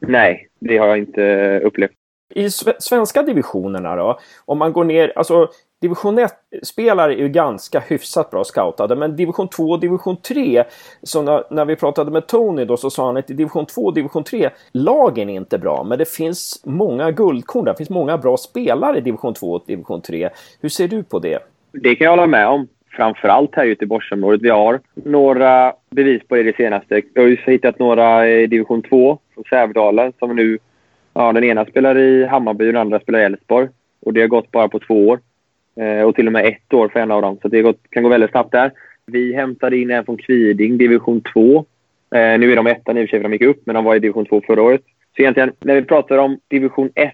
Nej, 0.00 0.48
det 0.58 0.78
har 0.78 0.86
jag 0.86 0.98
inte 0.98 1.60
upplevt 1.64 1.92
i 2.34 2.50
svenska 2.78 3.22
divisionerna 3.22 3.96
då, 3.96 4.18
om 4.44 4.58
man 4.58 4.72
går 4.72 4.84
ner, 4.84 5.12
alltså 5.16 5.48
division 5.84 6.18
1-spelare 6.18 7.14
är 7.14 7.18
ju 7.18 7.28
ganska 7.28 7.80
hyfsat 7.80 8.30
bra 8.30 8.44
scoutade, 8.44 8.96
men 8.96 9.16
division 9.16 9.48
2 9.48 9.62
och 9.62 9.80
division 9.80 10.16
3, 10.16 10.64
så 11.02 11.22
när, 11.22 11.44
när, 11.50 11.64
vi 11.64 11.76
pratade 11.76 12.10
med 12.10 12.26
Tony 12.26 12.64
då 12.64 12.76
så 12.76 12.90
sa 12.90 13.06
han 13.06 13.16
att 13.16 13.30
i 13.30 13.34
division 13.34 13.66
2 13.66 13.82
och 13.82 13.94
division 13.94 14.24
3, 14.24 14.50
lagen 14.72 15.30
är 15.30 15.34
inte 15.34 15.58
bra, 15.58 15.84
men 15.84 15.98
det 15.98 16.08
finns 16.08 16.62
många 16.64 17.10
guldkorn, 17.10 17.64
det 17.64 17.76
finns 17.76 17.90
många 17.90 18.18
bra 18.18 18.36
spelare 18.36 18.98
i 18.98 19.00
division 19.00 19.34
2 19.34 19.52
och 19.52 19.64
division 19.66 20.00
3. 20.00 20.28
Hur 20.60 20.68
ser 20.68 20.88
du 20.88 21.02
på 21.02 21.18
det? 21.18 21.38
Det 21.72 21.94
kan 21.96 22.04
jag 22.04 22.12
hålla 22.12 22.26
med 22.26 22.48
om. 22.48 22.68
Framförallt 22.90 23.54
här 23.54 23.64
i 23.64 23.68
Göteborgsområdet. 23.68 24.42
Vi 24.42 24.50
har 24.50 24.80
några 24.94 25.72
bevis 25.90 26.22
på 26.28 26.34
det, 26.34 26.42
det 26.42 26.56
senaste. 26.56 27.02
Vi 27.14 27.20
har 27.20 27.28
ju 27.28 27.36
hittat 27.46 27.78
några 27.78 28.28
i 28.28 28.46
division 28.46 28.82
2 28.82 29.18
från 29.34 29.44
Sävdalen 29.44 30.12
som 30.18 30.36
nu... 30.36 30.58
Ja, 31.14 31.32
den 31.32 31.44
ena 31.44 31.64
spelar 31.64 31.98
i 31.98 32.26
Hammarby 32.26 32.64
och 32.64 32.72
den 32.72 32.80
andra 32.80 33.00
spelar 33.00 33.18
i 33.20 33.22
Elfsborg. 33.22 33.68
Och 34.00 34.12
det 34.12 34.20
har 34.20 34.28
gått 34.28 34.50
bara 34.50 34.68
på 34.68 34.78
två 34.78 35.08
år. 35.08 35.18
Eh, 35.76 36.02
och 36.02 36.14
till 36.14 36.26
och 36.26 36.32
med 36.32 36.46
ett 36.46 36.74
år 36.74 36.88
för 36.88 37.00
en 37.00 37.10
av 37.10 37.22
dem. 37.22 37.38
Så 37.42 37.48
det 37.48 37.76
kan 37.90 38.02
gå 38.02 38.08
väldigt 38.08 38.30
snabbt 38.30 38.52
där. 38.52 38.72
Vi 39.06 39.34
hämtade 39.34 39.78
in 39.78 39.90
en 39.90 40.04
från 40.04 40.16
Kviding, 40.16 40.78
division 40.78 41.20
2. 41.32 41.64
Eh, 42.14 42.38
nu 42.38 42.52
är 42.52 42.56
de 42.56 42.66
ettan 42.66 42.98
i 42.98 43.04
och 43.04 43.08
för 43.08 43.10
sig 43.10 43.20
för 43.20 43.28
de 43.28 43.32
gick 43.32 43.42
upp, 43.42 43.62
men 43.66 43.74
de 43.74 43.84
var 43.84 43.96
i 43.96 43.98
division 43.98 44.26
2 44.26 44.40
förra 44.46 44.62
året. 44.62 44.80
Så 45.16 45.22
egentligen, 45.22 45.52
när 45.60 45.74
vi 45.74 45.82
pratar 45.82 46.18
om 46.18 46.38
division 46.48 46.90
1 46.94 47.12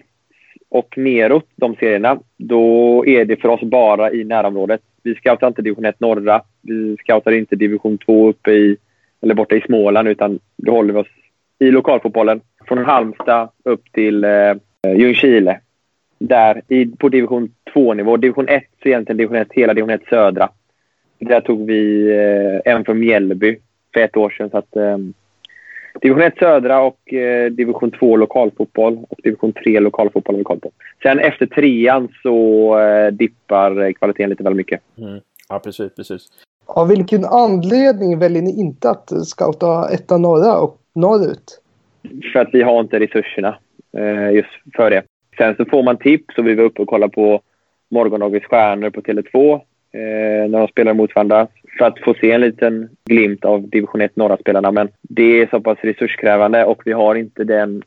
och 0.69 0.97
neråt, 0.97 1.47
de 1.55 1.75
serierna, 1.75 2.19
då 2.37 3.05
är 3.07 3.25
det 3.25 3.41
för 3.41 3.49
oss 3.49 3.61
bara 3.61 4.11
i 4.11 4.23
närområdet. 4.23 4.81
Vi 5.03 5.15
scoutar 5.15 5.47
inte 5.47 5.61
division 5.61 5.85
1 5.85 5.99
norra. 5.99 6.41
Vi 6.61 6.97
scoutar 6.97 7.31
inte 7.31 7.55
division 7.55 7.97
2 7.97 8.29
uppe 8.29 8.51
i, 8.51 8.77
eller 9.21 9.35
borta 9.35 9.55
i 9.55 9.61
Småland, 9.61 10.07
utan 10.07 10.39
då 10.57 10.71
håller 10.71 10.93
vi 10.93 10.99
oss 10.99 11.07
i 11.59 11.71
lokalfotbollen. 11.71 12.41
Från 12.67 12.85
Halmstad 12.85 13.49
upp 13.63 13.91
till 13.91 14.23
eh, 14.23 14.53
Ljungskile 14.95 15.59
där 16.21 16.61
i, 16.67 16.85
på 16.85 17.09
division 17.09 17.49
2-nivå. 17.73 18.17
Division 18.17 18.47
1 18.47 18.63
så 18.83 18.87
egentligen 18.87 19.17
division 19.17 19.37
1, 19.37 19.47
hela 19.51 19.73
division 19.73 19.95
1 19.95 20.01
södra. 20.09 20.49
Där 21.19 21.41
tog 21.41 21.67
vi 21.67 22.11
eh, 22.11 22.73
en 22.73 22.85
från 22.85 22.99
Mjällby 22.99 23.57
för 23.93 24.01
ett 24.01 24.17
år 24.17 24.29
sedan. 24.29 24.49
Så 24.49 24.57
att, 24.57 24.75
eh, 24.75 24.97
division 26.01 26.21
1 26.21 26.37
södra 26.39 26.81
och 26.81 27.13
eh, 27.13 27.51
division 27.51 27.91
2 27.91 28.15
lokalfotboll 28.15 29.05
och 29.09 29.19
division 29.23 29.53
3 29.53 29.79
lokalfotboll 29.79 30.35
har 30.35 30.37
vi 30.37 30.43
koll 30.43 30.59
på. 30.59 30.71
Sen 31.03 31.19
efter 31.19 31.45
trean 31.45 32.09
så 32.23 32.79
eh, 32.79 33.11
dippar 33.11 33.91
kvaliteten 33.91 34.29
lite 34.29 34.43
väl 34.43 34.55
mycket. 34.55 34.81
Mm. 34.97 35.19
Ja, 35.49 35.59
precis, 35.59 35.95
precis. 35.95 36.27
Av 36.65 36.87
vilken 36.87 37.25
anledning 37.25 38.19
väljer 38.19 38.41
ni 38.41 38.59
inte 38.59 38.89
att 38.89 39.09
scouta 39.27 39.89
etta 39.89 40.17
norra 40.17 40.59
och 40.59 40.77
norrut? 40.95 41.61
För 42.33 42.39
att 42.39 42.49
vi 42.53 42.61
har 42.61 42.79
inte 42.79 42.99
resurserna 42.99 43.57
eh, 43.97 44.31
just 44.31 44.49
för 44.75 44.89
det. 44.89 45.03
Sen 45.37 45.55
så 45.55 45.65
får 45.65 45.83
man 45.83 45.97
tips 45.97 46.37
och 46.37 46.47
vi 46.47 46.55
var 46.55 46.63
uppe 46.63 46.81
och 46.81 46.87
kollade 46.87 47.13
på 47.13 47.41
Morgondagens 47.91 48.43
stjärnor 48.43 48.89
på 48.89 49.01
Tele2 49.01 49.53
eh, 49.53 50.49
när 50.49 50.59
de 50.59 50.67
spelar 50.67 50.93
mot 50.93 51.15
varandra 51.15 51.47
för 51.77 51.85
att 51.85 51.99
få 51.99 52.13
se 52.13 52.31
en 52.31 52.41
liten 52.41 52.89
glimt 53.05 53.45
av 53.45 53.69
division 53.69 54.01
1 54.01 54.15
norra-spelarna. 54.15 54.71
Men 54.71 54.89
det 55.01 55.41
är 55.41 55.47
så 55.47 55.61
pass 55.61 55.77
resurskrävande 55.81 56.65
och 56.65 56.81
vi 56.85 56.91
har 56.91 57.15
inte 57.15 57.43
den 57.43 57.83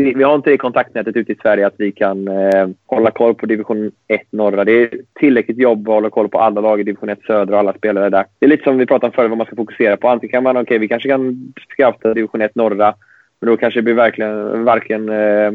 vi 0.00 0.22
har 0.22 0.34
inte 0.34 0.50
det 0.50 0.56
kontaktnätet 0.56 1.16
ute 1.16 1.32
i 1.32 1.38
Sverige 1.42 1.66
att 1.66 1.74
vi 1.78 1.92
kan 1.92 2.28
eh, 2.28 2.68
hålla 2.86 3.10
koll 3.10 3.34
på 3.34 3.46
division 3.46 3.90
1 4.08 4.20
norra. 4.30 4.64
Det 4.64 4.72
är 4.72 4.90
tillräckligt 5.20 5.58
jobb 5.58 5.88
att 5.88 5.94
hålla 5.94 6.10
koll 6.10 6.28
på 6.28 6.38
alla 6.38 6.60
lag 6.60 6.80
i 6.80 6.82
division 6.82 7.08
1 7.08 7.18
södra 7.26 7.54
och 7.54 7.60
alla 7.60 7.72
spelare 7.72 8.10
där. 8.10 8.24
Det 8.38 8.46
är 8.46 8.50
lite 8.50 8.62
som 8.62 8.78
vi 8.78 8.86
pratade 8.86 9.06
om 9.06 9.12
förut, 9.12 9.28
vad 9.30 9.38
man 9.38 9.46
ska 9.46 9.56
fokusera 9.56 9.96
på. 9.96 10.08
Antingen 10.08 10.32
kan 10.32 10.42
man, 10.42 10.56
okej, 10.56 10.62
okay, 10.62 10.78
vi 10.78 10.88
kanske 10.88 11.08
kan 11.08 11.52
skaffa 11.76 12.14
division 12.14 12.40
1 12.40 12.54
norra, 12.54 12.94
men 13.40 13.50
då 13.50 13.56
kanske 13.56 13.78
det 13.78 13.84
blir 13.84 13.94
verkligen 13.94 14.64
varken 14.64 15.08
eh, 15.08 15.52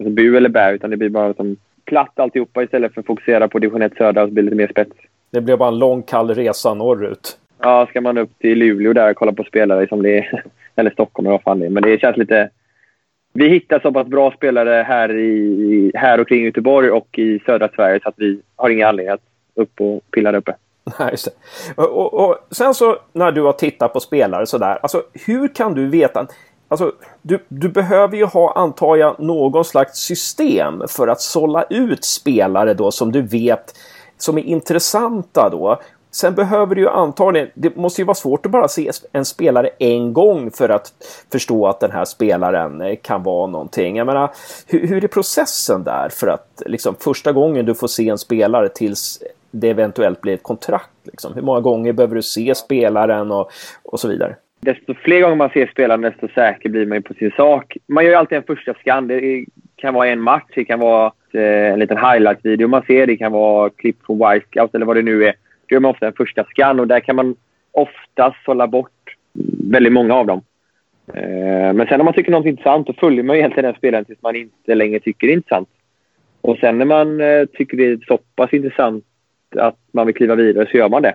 alltså 0.00 0.10
bu 0.10 0.36
eller 0.36 0.48
bä, 0.48 0.72
utan 0.72 0.90
det 0.90 0.96
blir 0.96 1.08
bara 1.08 1.34
som 1.34 1.56
platt 1.84 2.18
alltihopa 2.18 2.62
istället 2.62 2.94
för 2.94 3.00
att 3.00 3.06
fokusera 3.06 3.48
på 3.48 3.58
division 3.58 3.82
1 3.82 3.96
södra 3.96 4.22
och 4.22 4.28
så 4.28 4.34
blir 4.34 4.44
lite 4.44 4.56
mer 4.56 4.68
spets. 4.68 4.96
Det 5.30 5.40
blir 5.40 5.56
bara 5.56 5.68
en 5.68 5.78
lång 5.78 6.02
kall 6.02 6.34
resa 6.34 6.74
norrut. 6.74 7.38
Ja, 7.62 7.86
ska 7.90 8.00
man 8.00 8.18
upp 8.18 8.38
till 8.38 8.58
Luleå 8.58 8.92
där 8.92 9.10
och 9.10 9.16
kolla 9.16 9.32
på 9.32 9.44
spelare 9.44 9.88
som 9.88 10.02
det 10.02 10.18
är, 10.18 10.42
eller 10.76 10.90
Stockholm 10.90 11.26
eller 11.26 11.32
vad 11.32 11.42
fan 11.42 11.60
det 11.60 11.66
är. 11.66 11.70
Men 11.70 11.82
det 11.82 12.00
känns 12.00 12.16
lite... 12.16 12.50
Vi 13.32 13.48
hittar 13.48 13.80
så 13.80 13.92
pass 13.92 14.06
bra 14.06 14.32
spelare 14.36 14.84
här, 14.88 15.18
i, 15.18 15.92
här 15.94 16.20
och 16.20 16.28
kring 16.28 16.44
Göteborg 16.44 16.90
och 16.90 17.18
i 17.18 17.38
södra 17.38 17.68
Sverige 17.68 18.00
så 18.02 18.08
att 18.08 18.14
vi 18.16 18.40
har 18.56 18.70
inga 18.70 18.88
anledningar 18.88 19.14
att 19.14 19.20
upp 19.54 19.80
och 19.80 20.02
pilla 20.10 20.32
där 20.32 20.38
uppe. 20.38 20.54
Nej, 20.98 21.08
just 21.10 21.24
det. 21.24 21.82
Och, 21.82 22.14
och, 22.14 22.38
sen 22.50 22.74
så 22.74 22.96
när 23.12 23.32
du 23.32 23.42
har 23.42 23.52
tittat 23.52 23.92
på 23.92 24.00
spelare 24.00 24.46
sådär, 24.46 24.78
alltså 24.82 25.02
hur 25.26 25.48
kan 25.48 25.74
du 25.74 25.88
veta? 25.88 26.26
Alltså, 26.68 26.92
du, 27.22 27.44
du 27.48 27.68
behöver 27.68 28.16
ju 28.16 28.24
ha, 28.24 28.52
antar 28.52 28.96
jag, 28.96 29.20
någon 29.20 29.64
slags 29.64 29.98
system 29.98 30.82
för 30.88 31.08
att 31.08 31.20
sålla 31.20 31.62
ut 31.62 32.04
spelare 32.04 32.74
då 32.74 32.90
som 32.90 33.12
du 33.12 33.22
vet 33.22 33.74
som 34.18 34.38
är 34.38 34.42
intressanta 34.42 35.48
då. 35.50 35.80
Sen 36.10 36.34
behöver 36.34 36.74
du 36.74 36.80
ju 36.80 36.88
antagligen, 36.88 37.50
det 37.54 37.76
måste 37.76 38.00
ju 38.00 38.04
vara 38.04 38.14
svårt 38.14 38.46
att 38.46 38.52
bara 38.52 38.68
se 38.68 38.90
en 39.12 39.24
spelare 39.24 39.70
en 39.78 40.12
gång 40.12 40.50
för 40.50 40.68
att 40.68 40.92
förstå 41.32 41.66
att 41.66 41.80
den 41.80 41.90
här 41.90 42.04
spelaren 42.04 42.80
eh, 42.80 42.96
kan 43.02 43.22
vara 43.22 43.46
någonting. 43.46 43.96
Jag 43.96 44.06
menar, 44.06 44.30
hur, 44.66 44.86
hur 44.86 45.04
är 45.04 45.08
processen 45.08 45.84
där 45.84 46.08
för 46.08 46.26
att 46.26 46.62
liksom 46.66 46.94
första 46.94 47.32
gången 47.32 47.66
du 47.66 47.74
får 47.74 47.88
se 47.88 48.08
en 48.08 48.18
spelare 48.18 48.68
tills 48.68 49.22
det 49.50 49.70
eventuellt 49.70 50.20
blir 50.20 50.34
ett 50.34 50.42
kontrakt? 50.42 50.90
Liksom? 51.02 51.34
Hur 51.34 51.42
många 51.42 51.60
gånger 51.60 51.92
behöver 51.92 52.16
du 52.16 52.22
se 52.22 52.54
spelaren 52.54 53.30
och, 53.30 53.50
och 53.82 54.00
så 54.00 54.08
vidare? 54.08 54.36
Desto 54.64 54.94
fler 54.94 55.20
gånger 55.20 55.36
man 55.36 55.50
ser 55.50 55.66
spelaren, 55.66 56.00
desto 56.00 56.28
säker 56.28 56.68
blir 56.68 56.86
man 56.86 57.02
på 57.02 57.14
sin 57.14 57.30
sak. 57.30 57.76
Man 57.86 58.04
gör 58.04 58.10
ju 58.10 58.16
alltid 58.16 58.38
en 58.38 58.44
första 58.44 58.74
skan. 58.74 59.08
Det 59.08 59.44
kan 59.76 59.94
vara 59.94 60.08
en 60.08 60.20
match, 60.20 60.52
det 60.54 60.64
kan 60.64 60.80
vara 60.80 61.12
eh, 61.32 61.72
en 61.72 61.78
liten 61.78 61.96
highlight-video 61.96 62.68
man 62.68 62.82
ser, 62.86 63.06
det 63.06 63.16
kan 63.16 63.32
vara 63.32 63.70
klipp 63.70 63.96
från 64.06 64.18
Wisecout 64.18 64.74
eller 64.74 64.86
vad 64.86 64.96
det 64.96 65.02
nu 65.02 65.24
är. 65.24 65.34
Då 65.66 65.74
gör 65.74 65.80
man 65.80 65.90
ofta 65.90 66.06
en 66.06 66.12
första 66.12 66.44
skan 66.44 66.80
och 66.80 66.86
där 66.86 67.00
kan 67.00 67.16
man 67.16 67.36
oftast 67.72 68.36
sålla 68.44 68.66
bort 68.66 69.16
väldigt 69.70 69.92
många 69.92 70.14
av 70.14 70.26
dem. 70.26 70.42
Eh, 71.14 71.72
men 71.72 71.86
sen 71.86 72.00
om 72.00 72.04
man 72.04 72.14
tycker 72.14 72.32
något 72.32 72.46
är 72.46 72.50
intressant, 72.50 72.86
då 72.86 72.92
följer 72.92 73.22
man 73.22 73.36
egentligen 73.36 73.64
den 73.64 73.78
spelaren 73.78 74.04
tills 74.04 74.22
man 74.22 74.36
inte 74.36 74.74
längre 74.74 75.00
tycker 75.00 75.26
det 75.26 75.32
är 75.32 75.36
intressant. 75.36 75.68
Och 76.40 76.58
sen 76.58 76.78
när 76.78 76.86
man 76.86 77.20
eh, 77.20 77.44
tycker 77.44 77.76
det 77.76 77.86
är 77.86 77.98
så 78.06 78.18
pass 78.36 78.52
intressant 78.52 79.04
att 79.56 79.78
man 79.92 80.06
vill 80.06 80.14
kliva 80.14 80.34
vidare 80.34 80.68
så 80.70 80.76
gör 80.76 80.88
man 80.88 81.02
det. 81.02 81.14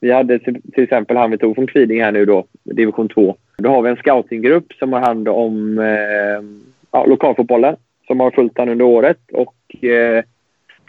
Vi 0.00 0.12
hade 0.12 0.38
till, 0.38 0.60
exempel 0.74 1.16
han 1.16 1.30
vi 1.30 1.38
tog 1.38 1.54
från 1.54 1.66
Kviding 1.66 2.02
här 2.02 2.12
nu 2.12 2.24
då, 2.24 2.46
division 2.62 3.08
2. 3.08 3.36
Då 3.58 3.70
har 3.70 3.82
vi 3.82 3.90
en 3.90 3.96
scoutinggrupp 3.96 4.72
som 4.72 4.92
har 4.92 5.00
hand 5.00 5.28
om 5.28 5.78
eh, 5.78 6.64
ja, 6.92 7.04
lokalfotbollen 7.04 7.76
som 8.06 8.20
har 8.20 8.30
följt 8.30 8.58
han 8.58 8.68
under 8.68 8.84
året 8.84 9.18
och 9.32 9.84
eh, 9.84 10.24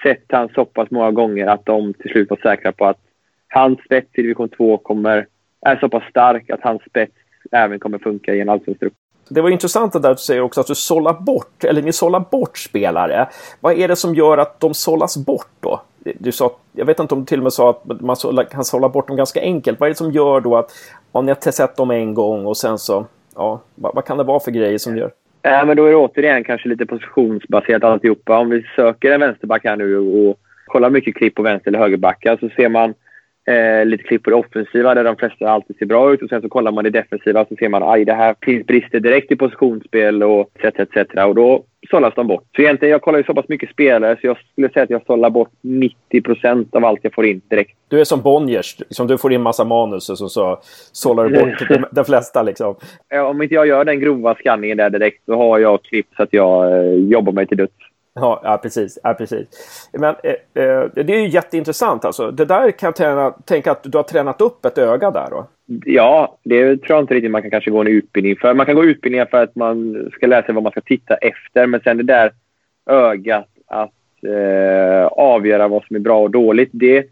sett 0.03 0.25
han 0.27 0.49
så 0.49 0.65
pass 0.65 0.91
många 0.91 1.11
gånger 1.11 1.47
att 1.47 1.65
de 1.65 1.93
till 1.93 2.11
slut 2.11 2.29
var 2.29 2.37
säkra 2.37 2.71
på 2.71 2.85
att 2.85 2.99
hans 3.47 3.79
spets 3.85 4.09
i 4.13 4.21
division 4.21 4.49
2 4.49 4.77
kommer, 4.77 5.27
är 5.61 5.75
så 5.75 5.89
pass 5.89 6.03
stark 6.09 6.49
att 6.49 6.61
hans 6.61 6.81
spets 6.89 7.15
även 7.51 7.79
kommer 7.79 7.97
funka 7.97 8.35
i 8.35 8.41
en 8.41 8.49
allsvensk 8.49 8.79
trupp. 8.79 8.93
Det 9.29 9.41
var 9.41 9.49
intressant 9.49 9.93
det 9.93 9.99
där 9.99 10.09
du 10.09 10.17
säger 10.17 10.41
också 10.41 10.61
att 10.61 10.67
du 10.67 10.75
sållar 10.75 11.13
bort, 11.13 11.63
eller 11.63 11.81
ni 11.81 11.93
sållar 11.93 12.19
bort 12.19 12.57
spelare. 12.57 13.27
Vad 13.59 13.73
är 13.73 13.87
det 13.87 13.95
som 13.95 14.15
gör 14.15 14.37
att 14.37 14.59
de 14.59 14.73
sållas 14.73 15.17
bort 15.17 15.51
då? 15.59 15.81
Du 16.19 16.31
sa, 16.31 16.55
jag 16.71 16.85
vet 16.85 16.99
inte 16.99 17.13
om 17.13 17.19
du 17.19 17.25
till 17.25 17.39
och 17.39 17.43
med 17.43 17.53
sa 17.53 17.69
att 17.69 18.01
man 18.01 18.15
kan 18.51 18.63
sålla 18.63 18.89
bort 18.89 19.07
dem 19.07 19.17
ganska 19.17 19.41
enkelt. 19.41 19.79
Vad 19.79 19.87
är 19.87 19.91
det 19.91 19.97
som 19.97 20.11
gör 20.11 20.41
då 20.41 20.57
att 20.57 20.71
om 21.11 21.25
ni 21.25 21.31
har 21.31 21.51
sett 21.51 21.77
dem 21.77 21.91
en 21.91 22.13
gång 22.13 22.45
och 22.45 22.57
sen 22.57 22.77
så, 22.77 23.05
ja, 23.35 23.61
vad, 23.75 23.95
vad 23.95 24.05
kan 24.05 24.17
det 24.17 24.23
vara 24.23 24.39
för 24.39 24.51
grejer 24.51 24.77
som 24.77 24.97
gör? 24.97 25.11
Äh, 25.41 25.65
men 25.65 25.77
då 25.77 25.85
är 25.85 25.89
det 25.89 25.95
återigen 25.95 26.43
kanske 26.43 26.69
lite 26.69 26.85
positionsbaserat 26.85 27.83
alltihopa. 27.83 28.37
Om 28.37 28.49
vi 28.49 28.65
söker 28.75 29.11
en 29.11 29.19
vänsterback 29.19 29.63
här 29.63 29.75
nu 29.75 29.97
och 29.97 30.39
kollar 30.65 30.89
mycket 30.89 31.15
klipp 31.15 31.35
på 31.35 31.41
vänster 31.41 31.67
eller 31.71 31.79
högerbackar 31.79 32.37
så 32.37 32.49
ser 32.49 32.69
man 32.69 32.93
eh, 33.45 33.85
lite 33.85 34.03
klipp 34.03 34.23
på 34.23 34.29
det 34.29 34.35
offensiva 34.35 34.93
där 34.93 35.03
de 35.03 35.15
flesta 35.15 35.49
alltid 35.49 35.77
ser 35.77 35.85
bra 35.85 36.13
ut. 36.13 36.21
Och 36.21 36.29
sen 36.29 36.41
så 36.41 36.49
kollar 36.49 36.71
man 36.71 36.83
det 36.83 36.89
defensiva 36.89 37.45
så 37.45 37.55
ser 37.55 37.69
man 37.69 37.83
att 37.83 38.05
det 38.05 38.13
här 38.13 38.35
finns 38.41 38.65
brister 38.65 38.99
direkt 38.99 39.31
i 39.31 39.35
positionsspel 39.35 40.23
och 40.23 40.49
etc. 40.59 40.79
etc. 40.79 41.13
Och 41.27 41.35
då 41.35 41.63
sållas 41.89 42.15
de 42.15 42.27
bort. 42.27 42.43
Så 42.55 42.61
egentligen, 42.61 42.91
jag 42.91 43.01
kollar 43.01 43.19
ju 43.19 43.23
så 43.23 43.33
pass 43.33 43.49
mycket 43.49 43.69
spelare 43.69 44.17
så 44.21 44.27
jag 44.27 44.37
skulle 44.51 44.69
säga 44.69 44.83
att 44.83 44.89
jag 44.89 45.05
sållar 45.05 45.29
bort 45.29 45.51
90 45.61 46.21
procent 46.21 46.75
av 46.75 46.85
allt 46.85 46.99
jag 47.01 47.13
får 47.13 47.25
in 47.25 47.41
direkt. 47.49 47.77
Du 47.87 47.99
är 47.99 48.03
som 48.03 48.21
Bonniers, 48.21 48.79
liksom 48.79 49.07
du 49.07 49.17
får 49.17 49.33
in 49.33 49.41
massa 49.41 49.63
manus 49.63 50.09
och 50.09 50.17
så, 50.17 50.29
så 50.29 50.59
sållar 50.91 51.29
du 51.29 51.39
bort 51.39 51.69
de, 51.69 51.85
de 51.91 52.05
flesta 52.05 52.43
liksom. 52.43 52.75
Om 53.29 53.41
inte 53.41 53.55
jag 53.55 53.67
gör 53.67 53.85
den 53.85 53.99
grova 53.99 54.35
skanningen 54.35 54.77
där 54.77 54.89
direkt 54.89 55.25
så 55.25 55.35
har 55.35 55.59
jag 55.59 55.83
klipp 55.83 56.07
så 56.17 56.23
att 56.23 56.33
jag 56.33 56.71
eh, 56.71 56.93
jobbar 56.93 57.31
mig 57.31 57.47
till 57.47 57.57
döds. 57.57 57.73
Ja, 58.19 58.41
ja, 58.43 58.57
precis. 58.57 58.99
Ja, 59.03 59.13
precis. 59.13 59.47
Men 59.93 60.15
eh, 60.23 60.63
eh, 60.63 60.89
det 60.95 61.13
är 61.13 61.19
ju 61.19 61.27
jätteintressant 61.27 62.05
alltså. 62.05 62.31
Det 62.31 62.45
där 62.45 62.71
kan 62.71 62.87
jag 62.87 62.95
träna, 62.95 63.31
tänka 63.31 63.71
att 63.71 63.83
du 63.83 63.97
har 63.97 64.03
tränat 64.03 64.41
upp 64.41 64.65
ett 64.65 64.77
öga 64.77 65.11
där 65.11 65.27
då? 65.29 65.47
Ja, 65.85 66.37
det 66.43 66.77
tror 66.77 66.95
jag 66.95 67.03
inte 67.03 67.13
riktigt 67.13 67.31
man 67.31 67.41
kan 67.41 67.51
kanske 67.51 67.71
gå 67.71 67.81
en 67.81 67.87
utbildning 67.87 68.35
för. 68.35 68.53
Man 68.53 68.65
kan 68.65 68.75
gå 68.75 68.85
utbildningar 68.85 69.25
för 69.25 69.43
att 69.43 69.55
man 69.55 70.09
ska 70.13 70.27
lära 70.27 70.45
sig 70.45 70.53
vad 70.53 70.63
man 70.63 70.71
ska 70.71 70.81
titta 70.81 71.15
efter. 71.15 71.67
Men 71.67 71.81
sen 71.83 71.97
det 71.97 72.03
där 72.03 72.31
ögat 72.89 73.47
att 73.67 74.23
eh, 74.27 75.05
avgöra 75.05 75.67
vad 75.67 75.83
som 75.83 75.95
är 75.95 75.99
bra 75.99 76.21
och 76.21 76.31
dåligt. 76.31 76.69
Det, 76.71 77.05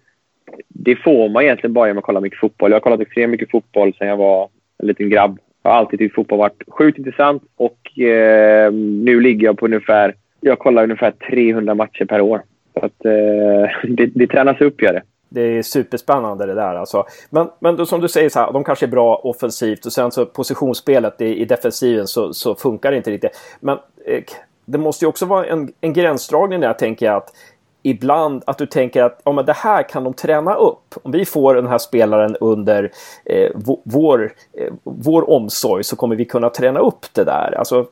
det 0.67 0.95
får 0.95 1.29
man 1.29 1.43
egentligen 1.43 1.73
bara 1.73 1.87
genom 1.87 1.97
att 1.97 2.05
kolla 2.05 2.21
mycket 2.21 2.39
fotboll. 2.39 2.71
Jag 2.71 2.75
har 2.75 2.81
kollat 2.81 2.99
extremt 2.99 3.31
mycket 3.31 3.51
fotboll 3.51 3.93
sedan 3.93 4.07
jag 4.07 4.17
var 4.17 4.49
en 4.77 4.87
liten 4.87 5.09
grabb. 5.09 5.39
Jag 5.63 5.71
har 5.71 5.77
alltid 5.77 5.99
tyckt 5.99 6.15
fotboll 6.15 6.39
varit 6.39 6.63
sjukt 6.67 6.97
intressant 6.97 7.43
och 7.55 7.99
eh, 7.99 8.73
nu 8.73 9.19
ligger 9.19 9.45
jag 9.45 9.57
på 9.57 9.65
ungefär 9.65 10.15
jag 10.43 10.60
kollar 10.60 10.84
ungefär 10.84 11.12
300 11.12 11.75
matcher 11.75 12.06
per 12.06 12.21
år. 12.21 12.41
Så 12.73 12.86
att, 12.86 13.06
eh, 13.06 13.89
det, 13.95 14.06
det 14.06 14.27
tränas 14.27 14.62
upp, 14.62 14.82
gör 14.82 14.93
det. 14.93 15.01
Det 15.29 15.41
är 15.41 15.62
superspännande 15.62 16.45
det 16.45 16.53
där 16.53 16.75
alltså. 16.75 17.06
Men, 17.29 17.47
men 17.60 17.75
då, 17.75 17.86
som 17.86 18.01
du 18.01 18.08
säger, 18.08 18.29
så 18.29 18.39
här, 18.39 18.53
de 18.53 18.63
kanske 18.63 18.86
är 18.86 18.89
bra 18.89 19.15
offensivt 19.15 19.86
och 19.86 19.93
sen 19.93 20.12
så 20.12 20.25
positionsspelet 20.25 21.21
i, 21.21 21.41
i 21.41 21.45
defensiven 21.45 22.08
så, 22.08 22.34
så 22.34 22.56
funkar 22.56 22.91
det 22.91 22.97
inte 22.97 23.12
riktigt. 23.12 23.39
Men 23.60 23.77
eh, 24.06 24.23
det 24.65 24.77
måste 24.77 25.06
ju 25.06 25.10
också 25.10 25.25
vara 25.25 25.45
en, 25.45 25.73
en 25.82 25.93
gränsdragning 25.93 26.60
där, 26.60 26.73
tänker 26.73 27.06
jag, 27.06 27.15
att 27.15 27.34
ibland 27.84 28.43
att 28.45 28.58
du 28.58 28.65
tänker 28.65 29.03
att 29.03 29.21
ja, 29.23 29.32
men 29.32 29.45
det 29.45 29.53
här 29.53 29.84
kan 29.84 30.03
de 30.03 30.13
träna 30.13 30.56
upp. 30.56 30.95
Om 31.03 31.12
vi 31.12 31.25
får 31.25 31.56
den 31.56 31.67
här 31.67 31.77
spelaren 31.77 32.36
under 32.36 32.91
eh, 33.25 33.51
vår, 33.84 34.34
eh, 34.53 34.73
vår 34.84 35.29
omsorg 35.29 35.84
så 35.84 35.95
kommer 35.95 36.15
vi 36.15 36.25
kunna 36.25 36.49
träna 36.49 36.79
upp 36.79 37.06
det 37.13 37.23
där. 37.23 37.56
Alltså, 37.58 37.86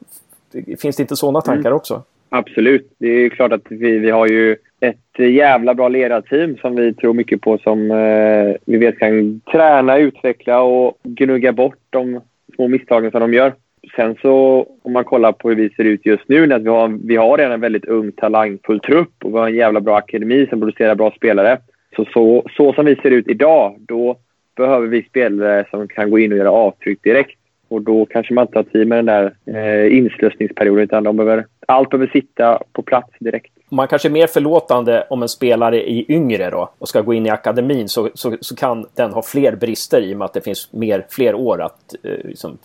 finns 0.80 0.96
det 0.96 1.02
inte 1.02 1.16
sådana 1.16 1.42
tankar 1.42 1.70
mm. 1.70 1.76
också? 1.76 2.04
Absolut. 2.34 2.96
Det 2.98 3.08
är 3.08 3.30
klart 3.30 3.54
att 3.54 3.66
vi, 3.70 4.00
vi 4.00 4.10
har 4.10 4.28
ju 4.28 4.56
ett 4.80 5.20
jävla 5.20 5.74
bra 5.74 5.90
ledarteam 5.90 6.58
som 6.58 6.76
vi 6.76 6.94
tror 6.94 7.14
mycket 7.14 7.42
på 7.42 7.58
som 7.58 7.92
eh, 7.92 8.56
vi 8.66 8.78
vet 8.78 9.00
kan 9.00 9.42
träna, 9.52 9.98
utveckla 9.98 10.62
och 10.62 10.98
gnugga 11.04 11.52
bort 11.52 11.78
de 11.90 12.22
små 12.56 12.68
misstagen 12.68 13.12
som 13.12 13.20
de 13.22 13.34
gör. 13.34 13.54
Sen 13.96 14.16
så 14.22 14.66
om 14.82 14.94
man 14.94 15.04
kollar 15.04 15.32
på 15.32 15.50
hur 15.50 15.56
vi 15.56 15.70
ser 15.70 15.84
ut 15.84 16.06
just 16.06 16.30
nu, 16.30 16.54
att 16.54 16.62
vi 16.62 16.70
har, 16.70 17.00
vi 17.08 17.16
har 17.16 17.38
redan 17.38 17.52
en 17.52 17.62
väldigt 17.62 17.86
ung 17.86 18.12
talangfull 18.12 18.80
trupp 18.80 19.14
och 19.24 19.34
vi 19.34 19.38
har 19.38 19.48
en 19.48 19.56
jävla 19.56 19.82
bra 19.82 19.98
akademi 19.98 20.48
som 20.50 20.60
producerar 20.60 20.96
bra 20.96 21.12
spelare. 21.12 21.58
Så, 21.96 22.06
så, 22.14 22.46
så 22.58 22.74
som 22.74 22.86
vi 22.86 22.96
ser 22.96 23.12
ut 23.12 23.28
idag, 23.28 23.76
då 23.80 24.18
behöver 24.56 24.88
vi 24.88 25.04
spelare 25.04 25.66
som 25.70 25.88
kan 25.88 26.12
gå 26.12 26.20
in 26.20 26.32
och 26.32 26.38
göra 26.38 26.52
avtryck 26.52 27.04
direkt. 27.04 27.41
Och 27.72 27.82
då 27.82 28.06
kanske 28.06 28.34
man 28.34 28.48
inte 28.48 28.58
har 28.58 28.64
tid 28.64 28.88
med 28.88 28.98
den 28.98 29.06
där 29.06 29.34
eh, 29.46 29.98
inslussningsperioden 29.98 30.84
utan 30.84 31.04
de 31.04 31.18
behöver, 31.18 31.46
allt 31.68 31.90
behöver 31.90 32.08
sitta 32.08 32.60
på 32.74 32.82
plats 32.82 33.10
direkt. 33.20 33.54
Man 33.70 33.88
kanske 33.88 34.08
är 34.08 34.12
mer 34.12 34.28
förlåtande 34.28 35.08
om 35.10 35.22
en 35.22 35.30
spelare 35.30 35.92
är 35.92 36.12
yngre 36.12 36.50
då 36.50 36.70
och 36.78 36.90
ska 36.90 37.02
gå 37.02 37.14
in 37.14 37.26
i 37.26 37.30
akademin 37.30 37.90
så, 37.90 38.10
så, 38.14 38.38
så 38.42 38.56
kan 38.56 38.86
den 38.96 39.14
ha 39.14 39.22
fler 39.22 39.56
brister 39.56 40.02
i 40.02 40.14
och 40.14 40.18
med 40.18 40.26
att 40.26 40.34
det 40.34 40.42
finns 40.42 40.74
mer, 40.74 41.06
fler 41.10 41.36
år 41.36 41.62
att 41.62 41.96
eh, 42.04 42.28
liksom, 42.28 42.58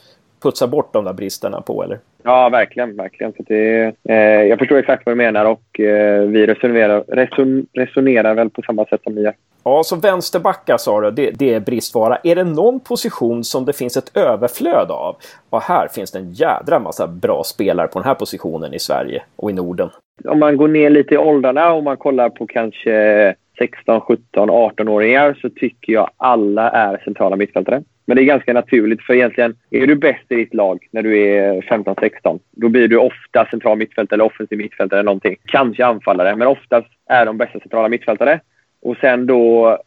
putsa 0.43 0.67
bort 0.67 0.93
de 0.93 1.05
där 1.05 1.13
bristerna 1.13 1.61
på, 1.61 1.83
eller? 1.83 1.99
Ja, 2.23 2.49
verkligen. 2.49 2.97
verkligen. 2.97 3.33
Så 3.33 3.43
det, 3.47 3.93
eh, 4.09 4.17
jag 4.43 4.59
förstår 4.59 4.79
exakt 4.79 5.07
vad 5.07 5.13
du 5.13 5.17
menar 5.17 5.45
och 5.45 5.81
eh, 5.81 6.23
vi 6.23 6.47
resonerar, 6.47 7.05
reson, 7.09 7.67
resonerar 7.73 8.35
väl 8.35 8.51
på 8.51 8.63
samma 8.63 8.85
sätt 8.85 9.01
som 9.03 9.15
ni 9.15 9.21
gör. 9.21 9.35
Ja, 9.65 9.83
så 9.85 9.97
vänsterbacka 9.97 10.79
sa 10.79 11.01
du, 11.01 11.11
det, 11.11 11.31
det 11.31 11.55
är 11.55 11.61
bristvara. 11.61 12.19
Är 12.25 12.35
det 12.35 12.45
någon 12.45 12.81
position 12.81 13.45
som 13.45 13.65
det 13.65 13.73
finns 13.73 13.97
ett 13.97 14.17
överflöd 14.17 14.91
av? 14.91 15.17
Och 15.51 15.63
här 15.63 15.89
finns 15.89 16.13
det 16.13 16.19
en 16.19 16.33
jädra 16.33 16.79
massa 16.79 17.07
bra 17.07 17.43
spelare 17.45 17.89
på 17.89 17.99
den 17.99 18.09
här 18.09 18.15
positionen 18.15 18.75
i 18.75 18.79
Sverige 18.79 19.23
och 19.37 19.51
i 19.51 19.53
Norden. 19.53 19.89
Om 20.25 20.39
man 20.39 20.57
går 20.57 20.69
ner 20.69 20.91
lite 20.91 21.15
i 21.15 21.19
åldrarna 21.19 21.73
och 21.73 21.83
man 21.83 21.97
kollar 21.97 22.29
på 22.29 22.47
kanske 22.47 23.35
16, 23.59 24.01
17, 24.01 24.51
18-åringar 24.51 25.39
så 25.41 25.51
tycker 25.51 25.93
jag 25.93 26.11
alla 26.17 26.71
är 26.71 27.03
centrala 27.05 27.37
mittfältare. 27.37 27.83
Men 28.07 28.17
det 28.17 28.23
är 28.23 28.25
ganska 28.25 28.53
naturligt 28.53 29.03
för 29.03 29.15
egentligen 29.15 29.57
är 29.71 29.87
du 29.87 29.95
bäst 29.95 30.25
i 30.29 30.35
ditt 30.35 30.55
lag 30.55 30.89
när 30.91 31.03
du 31.03 31.19
är 31.19 31.61
15-16 31.61 32.39
då 32.51 32.69
blir 32.69 32.89
du 32.89 32.97
ofta 32.97 33.47
central 33.51 33.79
mittfältare 33.79 34.17
eller 34.17 34.25
offensiv 34.25 34.59
mittfältare 34.59 35.01
eller 35.01 35.07
någonting. 35.07 35.37
Kanske 35.45 35.87
anfallare, 35.87 36.37
men 36.37 36.49
oftast 36.49 36.89
är 37.07 37.27
de 37.27 37.37
bästa 37.37 37.61
centrala 37.61 37.89
mittfältare. 37.89 38.41
Och 38.83 38.97
sen 38.97 39.27
då 39.27 39.79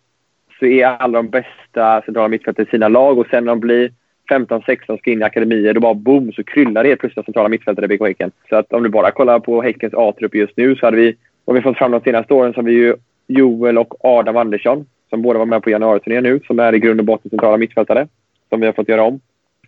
så 0.59 0.65
är 0.65 0.85
alla 0.85 1.21
de 1.21 1.29
bästa 1.29 2.01
centrala 2.05 2.27
mittfältare 2.27 2.65
i 2.67 2.69
sina 2.69 2.87
lag 2.87 3.19
och 3.19 3.27
sen 3.27 3.45
när 3.45 3.51
de 3.51 3.59
blir 3.59 3.91
15-16 4.29 4.97
ska 4.97 5.11
in 5.11 5.21
i 5.21 5.23
akademier, 5.23 5.73
då 5.73 5.79
bara 5.79 5.93
boom 5.93 6.31
så 6.31 6.43
kryllar 6.43 6.83
det 6.83 6.89
helt 6.89 7.01
plötsligt 7.01 7.25
centrala 7.25 7.49
mittfältare 7.49 7.85
i 7.85 7.97
BK 7.97 8.07
Häcken. 8.07 8.31
Så 8.49 8.55
att 8.55 8.73
om 8.73 8.83
du 8.83 8.89
bara 8.89 9.11
kollar 9.11 9.39
på 9.39 9.61
Häckens 9.61 9.93
A-trupp 9.93 10.35
just 10.35 10.57
nu 10.57 10.75
så 10.75 10.85
hade 10.85 10.97
vi, 10.97 11.15
om 11.45 11.55
vi 11.55 11.61
fått 11.61 11.77
fram 11.77 11.91
de 11.91 12.01
senaste 12.01 12.33
åren, 12.33 12.53
så 12.53 12.57
har 12.57 12.65
vi 12.65 12.73
ju 12.73 12.95
Joel 13.27 13.77
och 13.77 14.05
Adam 14.05 14.37
Andersson 14.37 14.85
som 15.09 15.21
båda 15.21 15.39
var 15.39 15.45
med 15.45 15.63
på 15.63 15.69
januariturnén 15.69 16.23
nu, 16.23 16.39
som 16.47 16.59
är 16.59 16.75
i 16.75 16.79
grund 16.79 16.99
och 16.99 17.05
botten 17.05 17.29
centrala 17.29 17.57
mittfältare, 17.57 18.07
som 18.49 18.59
vi 18.59 18.65
har 18.65 18.73
fått 18.73 18.89
göra 18.89 19.03
om. 19.03 19.19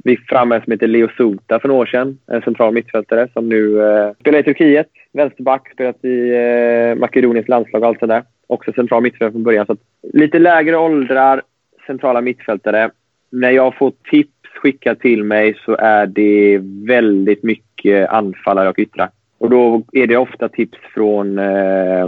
Vi 0.04 0.18
fick 0.18 0.30
fram 0.30 0.52
en 0.52 0.62
som 0.62 0.72
heter 0.72 0.88
Leo 0.88 1.08
Sota 1.18 1.60
för 1.60 1.68
några 1.68 1.82
år 1.82 1.86
sedan, 1.86 2.18
en 2.28 2.42
central 2.42 2.74
mittfältare 2.74 3.28
som 3.34 3.50
nu 3.50 3.82
eh, 3.82 4.14
spelar 4.20 4.40
i 4.40 4.44
Turkiet. 4.44 4.88
Vänsterback, 5.14 5.72
spelat 5.74 6.06
i 6.06 6.30
eh, 6.30 7.00
Makedoniens 7.00 7.48
landslag 7.48 7.82
och 7.82 7.88
allt 7.88 8.00
sådär. 8.00 8.24
Också 8.48 8.74
central 8.74 9.04
mittfältare 9.04 9.32
från 9.32 9.44
början. 9.44 9.66
Så 9.66 9.78
lite 10.14 10.40
lägre 10.40 10.78
åldrar, 10.78 11.42
centrala 11.88 12.22
mittfältare. 12.22 12.92
När 13.30 13.52
jag 13.52 13.78
får 13.78 13.94
tips 14.12 14.32
skickat 14.62 15.00
till 15.00 15.24
mig 15.24 15.58
så 15.66 15.76
är 15.80 16.08
det 16.08 16.60
väldigt 16.88 17.44
mycket 17.44 18.10
anfallare 18.10 18.70
och 18.70 18.80
yttrar. 18.80 19.10
Och 19.38 19.50
då 19.50 19.84
är 19.92 20.08
det 20.08 20.18
ofta 20.18 20.50
tips 20.50 20.78
från 20.94 21.40
eh, 21.40 22.08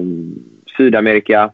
Sydamerika, 0.78 1.52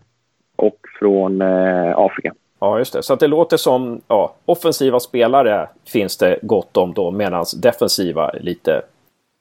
och 0.59 0.77
från 0.99 1.41
eh, 1.41 1.97
Afrika. 1.97 2.33
Ja, 2.59 2.77
just 2.77 2.93
det. 2.93 3.03
Så 3.03 3.13
att 3.13 3.19
det 3.19 3.27
låter 3.27 3.57
som 3.57 4.01
ja, 4.07 4.35
offensiva 4.45 4.99
spelare 4.99 5.67
finns 5.87 6.17
det 6.17 6.39
gott 6.41 6.77
om 6.77 6.93
då 6.93 7.11
medan 7.11 7.45
defensiva 7.61 8.31
lite, 8.39 8.81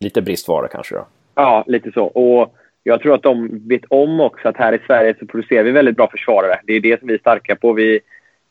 lite 0.05 0.23
bristvara 0.23 0.69
kanske 0.69 0.95
då? 0.95 1.07
Ja, 1.35 1.65
lite 1.67 1.93
så. 1.93 2.05
Och 2.05 2.55
jag 2.83 3.01
tror 3.01 3.15
att 3.15 3.23
de 3.23 3.61
vet 3.69 3.85
om 3.89 4.21
också 4.21 4.49
att 4.49 4.57
här 4.57 4.73
i 4.73 4.79
Sverige 4.87 5.15
så 5.19 5.27
producerar 5.27 5.63
vi 5.63 5.71
väldigt 5.71 5.97
bra 5.97 6.11
försvarare. 6.11 6.61
Det 6.65 6.73
är 6.73 6.81
det 6.81 6.99
som 6.99 7.09
vi 7.09 7.15
är 7.15 7.19
starka 7.19 7.57
på. 7.57 7.73
Vi, 7.73 7.95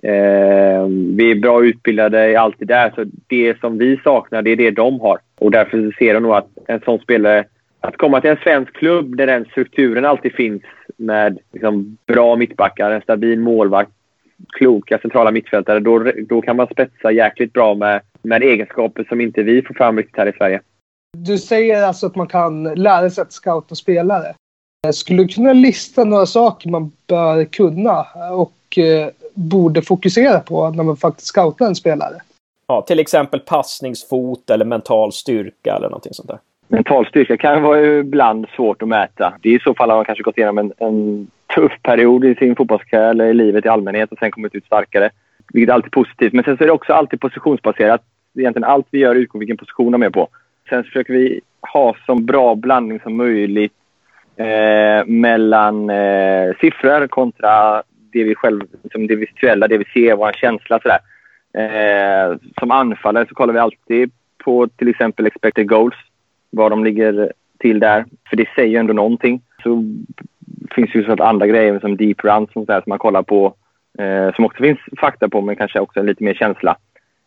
eh, 0.04 0.86
vi 1.16 1.32
är 1.32 1.40
bra 1.42 1.66
utbildade 1.66 2.30
i 2.30 2.36
allt 2.36 2.56
det 2.60 2.66
där. 2.66 2.92
Så 2.96 3.06
det 3.28 3.60
som 3.60 3.78
vi 3.78 4.00
saknar, 4.04 4.42
det 4.42 4.52
är 4.52 4.56
det 4.56 4.72
de 4.72 5.00
har. 5.00 5.20
Och 5.40 5.52
därför 5.52 5.96
ser 6.00 6.14
de 6.14 6.24
nog 6.24 6.34
att 6.34 6.50
en 6.68 6.80
sån 6.80 7.00
spelare 7.00 7.46
att 7.82 7.98
komma 7.98 8.22
till 8.22 8.30
en 8.30 8.38
svensk 8.44 8.74
klubb 8.74 9.18
där 9.18 9.28
den 9.28 9.46
strukturen 9.46 10.06
alltid 10.06 10.34
finns 10.34 10.64
med 10.98 11.40
liksom 11.54 11.98
bra 12.06 12.36
mittbackar, 12.36 12.92
en 12.92 13.02
stabil 13.02 13.40
målvakt, 13.40 13.92
kloka 14.58 15.00
centrala 15.00 15.32
mittfältare, 15.32 15.80
då, 15.80 16.12
då 16.30 16.42
kan 16.42 16.56
man 16.56 16.68
spetsa 16.68 17.12
jäkligt 17.12 17.54
bra 17.54 17.76
med, 17.76 18.02
med 18.22 18.44
egenskaper 18.44 19.04
som 19.10 19.22
inte 19.22 19.44
vi 19.44 19.62
får 19.62 19.74
fram 19.74 19.98
riktigt 19.98 20.18
här 20.18 20.28
i 20.28 20.38
Sverige. 20.38 20.62
Du 21.18 21.38
säger 21.38 21.84
alltså 21.84 22.08
att 22.08 22.16
man 22.16 22.28
kan 22.28 22.64
lära 22.64 23.10
sig 23.10 23.22
att 23.22 23.32
scouta 23.32 23.76
spelare. 23.76 24.34
Skulle 24.94 25.24
du 25.24 25.28
kunna 25.28 25.54
lista 25.54 26.04
några 26.04 26.26
saker 26.26 26.70
man 26.70 26.92
bör 27.08 27.44
kunna 27.46 28.06
och 28.32 28.78
eh, 28.78 29.08
borde 29.34 29.82
fokusera 29.82 30.40
på 30.40 30.70
när 30.70 30.84
man 30.84 30.98
faktiskt 30.98 31.28
scoutar 31.28 31.66
en 31.66 31.76
spelare? 31.76 32.22
Ja, 32.68 32.82
till 32.82 33.00
exempel 33.00 33.40
passningsfot 33.40 34.50
eller 34.50 34.66
mental 34.66 35.14
styrka 35.14 35.76
eller 35.76 35.90
någonting 35.90 36.14
sånt 36.14 36.28
där. 36.28 36.40
Mental 36.68 37.06
styrka 37.06 37.38
kan 37.38 37.64
vara 37.64 37.82
ibland 37.82 38.46
svårt 38.56 38.82
att 38.82 38.88
mäta. 38.88 39.34
Det 39.42 39.50
är 39.50 39.56
i 39.56 39.60
så 39.60 39.74
fall 39.74 39.92
att 39.92 39.98
man 39.98 40.06
kanske 40.06 40.24
gått 40.24 40.38
igenom 40.38 40.58
en, 40.58 40.74
en 40.78 41.28
tuff 41.56 41.72
period 41.84 42.26
i 42.26 42.36
sin 42.36 42.56
fotbollskarriär 42.56 43.10
eller 43.10 43.26
i 43.26 43.34
livet 43.34 43.66
i 43.66 43.70
allmänhet 43.70 44.12
och 44.12 44.18
sen 44.20 44.32
kommit 44.32 44.56
ut 44.56 44.66
starkare. 44.66 45.10
Vilket 45.54 45.70
är 45.70 45.74
alltid 45.74 45.92
positivt. 45.92 46.34
Men 46.34 46.44
sen 46.44 46.58
så 46.58 46.64
är 46.64 46.68
det 46.68 46.74
också 46.74 46.94
alltid 46.94 47.22
positionsbaserat. 47.22 48.02
Egentligen 48.40 48.70
allt 48.70 48.88
vi 48.92 49.00
gör 49.00 49.16
utgår 49.16 49.32
från 49.32 49.40
vilken 49.40 49.58
position 49.58 49.92
de 49.92 50.04
är 50.04 50.10
på. 50.10 50.28
Sen 50.70 50.84
så 50.84 50.88
försöker 50.88 51.14
vi 51.14 51.42
ha 51.74 51.96
så 52.06 52.16
bra 52.16 52.56
blandning 52.56 53.00
som 53.00 53.18
möjligt 53.18 53.74
eh, 54.36 55.06
mellan 55.06 55.90
eh, 55.90 56.56
siffror 56.62 57.08
kontra 57.08 57.84
det 58.12 58.24
vi 58.24 58.36
själv, 58.36 58.62
liksom 58.84 59.08
det 59.08 59.16
visuella, 59.16 59.68
det 59.68 59.78
vi 59.78 59.86
ser, 59.86 60.16
vår 60.16 60.32
känsla 60.32 60.80
sådär. 60.80 61.00
Eh, 61.54 62.38
som 62.60 62.72
anfallare 62.72 63.26
så 63.30 63.36
kollar 63.36 63.54
vi 63.54 63.60
alltid 63.60 64.12
på 64.44 64.68
till 64.68 64.88
exempel 64.88 65.28
expected 65.28 65.70
goals 65.70 65.96
var 66.50 66.70
de 66.70 66.84
ligger 66.84 67.34
till 67.60 67.80
där. 67.80 68.06
För 68.30 68.38
det 68.38 68.50
säger 68.56 68.70
ju 68.70 68.78
ändå 68.78 68.94
någonting. 68.94 69.42
Så 69.64 69.84
finns 70.76 70.96
ju 70.96 71.04
så 71.04 71.24
andra 71.24 71.48
grejer 71.48 71.80
som 71.80 71.98
deep 71.98 72.24
runs 72.24 72.50
och 72.54 72.66
sådär 72.66 72.82
som 72.82 72.90
man 72.90 73.00
kollar 73.00 73.24
på. 73.24 73.54
Eh, 74.00 74.36
som 74.36 74.46
också 74.46 74.64
finns 74.64 74.80
fakta 75.00 75.30
på, 75.30 75.42
men 75.42 75.56
kanske 75.56 75.80
också 75.80 76.02
lite 76.02 76.24
mer 76.24 76.34
känsla. 76.34 76.78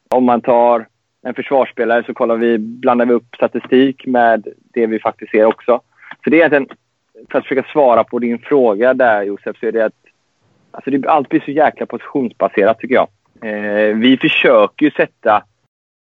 Om 0.08 0.24
man 0.24 0.40
tar 0.40 0.86
en 1.22 1.34
försvarsspelare 1.34 2.04
så 2.06 2.14
kollar 2.14 2.36
vi, 2.36 2.58
blandar 2.58 3.06
vi 3.06 3.14
upp 3.14 3.34
statistik 3.34 4.06
med 4.06 4.46
det 4.74 4.86
vi 4.86 4.98
faktiskt 4.98 5.30
ser 5.30 5.44
också. 5.44 5.80
Så 6.24 6.30
det 6.30 6.36
är 6.36 6.38
egentligen, 6.38 6.68
för 7.30 7.38
att 7.38 7.44
försöka 7.44 7.68
svara 7.72 8.04
på 8.04 8.18
din 8.18 8.38
fråga 8.38 8.94
där 8.94 9.22
Josef, 9.22 9.56
så 9.60 9.66
är 9.66 9.72
det 9.72 9.84
att 9.84 9.94
alltså 10.70 10.90
det, 10.90 11.08
allt 11.08 11.28
blir 11.28 11.40
så 11.40 11.50
jäkla 11.50 11.86
positionsbaserat 11.86 12.78
tycker 12.78 12.94
jag. 12.94 13.08
Eh, 13.42 13.96
vi 13.96 14.16
försöker 14.16 14.86
ju 14.86 14.90
sätta 14.90 15.42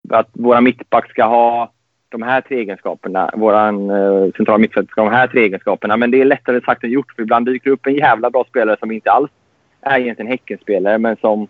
att 0.10 0.30
våra 0.34 0.62
mittback 0.62 1.10
ska 1.10 1.24
ha 1.24 1.72
de 2.14 2.22
här 2.22 2.42
tre 2.42 2.58
egenskaperna. 2.58 3.30
Våran 3.34 3.90
eh, 3.90 4.32
centrala 4.38 4.58
mittfält 4.58 4.90
ska 4.90 5.02
ha 5.02 5.10
de 5.10 5.16
här 5.16 5.28
tre 5.28 5.42
egenskaperna. 5.42 5.98
Men 5.98 6.12
det 6.12 6.22
är 6.22 6.26
lättare 6.26 6.62
sagt 6.62 6.84
än 6.84 6.92
gjort. 6.92 7.12
För 7.16 7.24
ibland 7.24 7.46
dyker 7.46 7.70
det 7.70 7.74
upp 7.74 7.86
en 7.86 7.96
jävla 7.96 8.30
bra 8.30 8.46
spelare 8.50 8.78
som 8.80 8.92
inte 8.92 9.12
alls 9.12 9.32
är 9.82 10.00
egentligen 10.00 10.32
Häckenspelare 10.32 10.98
men 10.98 11.18
som 11.18 11.48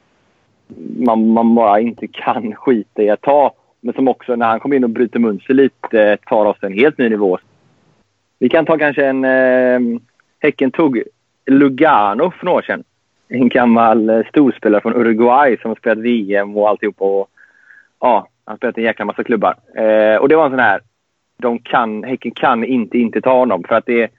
man, 0.97 1.27
man 1.27 1.55
bara 1.55 1.79
inte 1.79 2.07
kan 2.07 2.55
skita 2.55 3.01
i 3.01 3.09
att 3.09 3.21
ta. 3.21 3.53
Men 3.81 3.93
som 3.93 4.07
också 4.07 4.35
när 4.35 4.47
han 4.47 4.59
kommer 4.59 4.75
in 4.75 4.83
och 4.83 4.89
bryter 4.89 5.19
mönster 5.19 5.53
lite 5.53 6.17
tar 6.17 6.45
oss 6.45 6.57
en 6.61 6.73
helt 6.73 6.97
ny 6.97 7.09
nivå. 7.09 7.37
Vi 8.39 8.49
kan 8.49 8.65
ta 8.65 8.77
kanske 8.77 9.05
en... 9.05 9.25
Eh, 9.25 9.99
häcken 10.39 10.71
tog 10.71 11.03
Lugano 11.45 12.31
för 12.31 12.45
några 12.45 12.57
år 12.57 12.61
sedan. 12.61 12.83
En 13.27 13.49
gammal 13.49 14.09
eh, 14.09 14.21
storspelare 14.29 14.81
från 14.81 14.95
Uruguay 14.95 15.57
som 15.61 15.69
har 15.69 15.75
spelat 15.75 15.97
VM 15.97 16.57
och 16.57 16.69
alltihop. 16.69 16.95
Och, 16.97 17.29
ja, 17.99 18.27
han 18.45 18.57
spelat 18.57 18.77
i 18.77 18.81
en 18.81 18.85
jäkla 18.85 19.05
massa 19.05 19.23
klubbar. 19.23 19.55
Eh, 19.75 20.15
och 20.15 20.29
det 20.29 20.35
var 20.35 20.45
en 20.45 20.51
sån 20.51 20.59
här... 20.59 20.81
De 21.37 21.59
kan, 21.59 22.03
häcken 22.03 22.31
kan 22.31 22.63
inte 22.63 22.97
inte 22.97 23.21
ta 23.21 23.37
honom 23.37 23.63
för 23.67 23.75
att 23.75 23.85
det, 23.85 24.11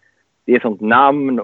det 0.44 0.54
är 0.54 0.60
sånt 0.60 0.80
namn 0.80 1.40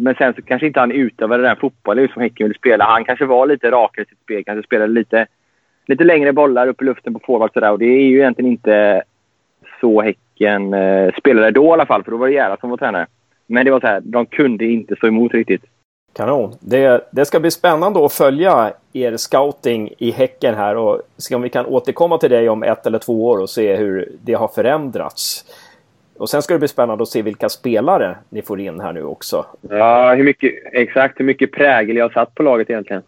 Men 0.00 0.14
sen 0.14 0.34
så 0.34 0.42
kanske 0.42 0.66
inte 0.66 0.80
han 0.80 0.92
utövade 0.92 1.42
den 1.42 1.56
fotbollen 1.56 2.08
som 2.08 2.22
Häcken 2.22 2.44
ville 2.44 2.58
spela. 2.58 2.84
Han 2.84 3.04
kanske 3.04 3.26
var 3.26 3.46
lite 3.46 3.70
rakare 3.70 4.04
i 4.04 4.08
sitt 4.08 4.22
spel. 4.22 4.44
Kanske 4.44 4.66
spelade 4.66 4.92
lite, 4.92 5.26
lite 5.86 6.04
längre 6.04 6.32
bollar 6.32 6.66
upp 6.66 6.82
i 6.82 6.84
luften 6.84 7.14
på 7.14 7.20
forward 7.24 7.52
sådär. 7.52 7.72
Och 7.72 7.78
det 7.78 7.86
är 7.86 8.02
ju 8.02 8.18
egentligen 8.18 8.50
inte 8.50 9.02
så 9.80 10.02
Häcken 10.02 10.74
eh, 10.74 11.14
spelade 11.18 11.50
då 11.50 11.64
i 11.64 11.70
alla 11.70 11.86
fall. 11.86 12.04
För 12.04 12.10
då 12.10 12.16
var 12.16 12.26
det 12.26 12.32
Gerhard 12.32 12.60
som 12.60 12.70
var 12.70 12.76
tränare. 12.76 13.06
Men 13.46 13.64
det 13.64 13.70
var 13.70 13.80
så 13.80 13.86
här, 13.86 14.00
de 14.04 14.26
kunde 14.26 14.64
inte 14.64 14.96
stå 14.96 15.06
emot 15.06 15.34
riktigt. 15.34 15.64
Kanon. 16.12 16.54
Det, 16.60 17.08
det 17.10 17.24
ska 17.24 17.40
bli 17.40 17.50
spännande 17.50 18.04
att 18.04 18.12
följa 18.12 18.72
er 18.92 19.16
scouting 19.16 19.92
i 19.98 20.10
Häcken 20.10 20.54
här 20.54 20.76
och 20.76 21.02
se 21.16 21.34
om 21.34 21.42
vi 21.42 21.48
kan 21.48 21.66
återkomma 21.66 22.18
till 22.18 22.30
dig 22.30 22.48
om 22.48 22.62
ett 22.62 22.86
eller 22.86 22.98
två 22.98 23.26
år 23.26 23.38
och 23.38 23.50
se 23.50 23.76
hur 23.76 24.12
det 24.22 24.34
har 24.34 24.48
förändrats. 24.48 25.44
Och 26.16 26.30
sen 26.30 26.42
ska 26.42 26.54
det 26.54 26.58
bli 26.58 26.68
spännande 26.68 27.02
att 27.02 27.08
se 27.08 27.22
vilka 27.22 27.48
spelare 27.48 28.16
ni 28.28 28.42
får 28.42 28.60
in 28.60 28.80
här 28.80 28.92
nu 28.92 29.04
också. 29.04 29.46
Ja, 29.60 30.14
hur 30.14 30.24
mycket, 30.24 30.52
exakt 30.72 31.20
hur 31.20 31.24
mycket 31.24 31.52
prägel 31.52 31.96
jag 31.96 32.04
har 32.04 32.10
satt 32.10 32.34
på 32.34 32.42
laget 32.42 32.70
egentligen. 32.70 33.02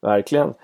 Verkligen. 0.00 0.54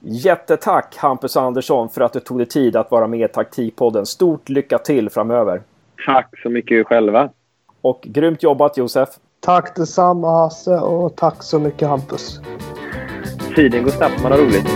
Jättetack 0.00 0.96
Hampus 0.96 1.36
Andersson 1.36 1.88
för 1.88 2.00
att 2.00 2.12
du 2.12 2.20
tog 2.20 2.38
dig 2.38 2.46
tid 2.46 2.76
att 2.76 2.90
vara 2.90 3.06
med 3.06 3.30
i 3.30 3.32
Taktikpodden. 3.32 4.06
Stort 4.06 4.48
lycka 4.48 4.78
till 4.78 5.10
framöver. 5.10 5.62
Tack 6.06 6.40
så 6.42 6.48
mycket 6.48 6.86
själva. 6.86 7.28
Och 7.80 8.00
grymt 8.02 8.42
jobbat 8.42 8.76
Josef. 8.76 9.08
Tack 9.40 9.76
detsamma 9.76 10.30
Hasse 10.30 10.76
och 10.76 11.16
tack 11.16 11.42
så 11.42 11.58
mycket 11.58 11.88
Hampus. 11.88 12.40
Tiden 13.56 13.82
går 13.82 13.90
snabbt 13.90 14.22
man 14.22 14.32
har 14.32 14.38
roligt. 14.38 14.66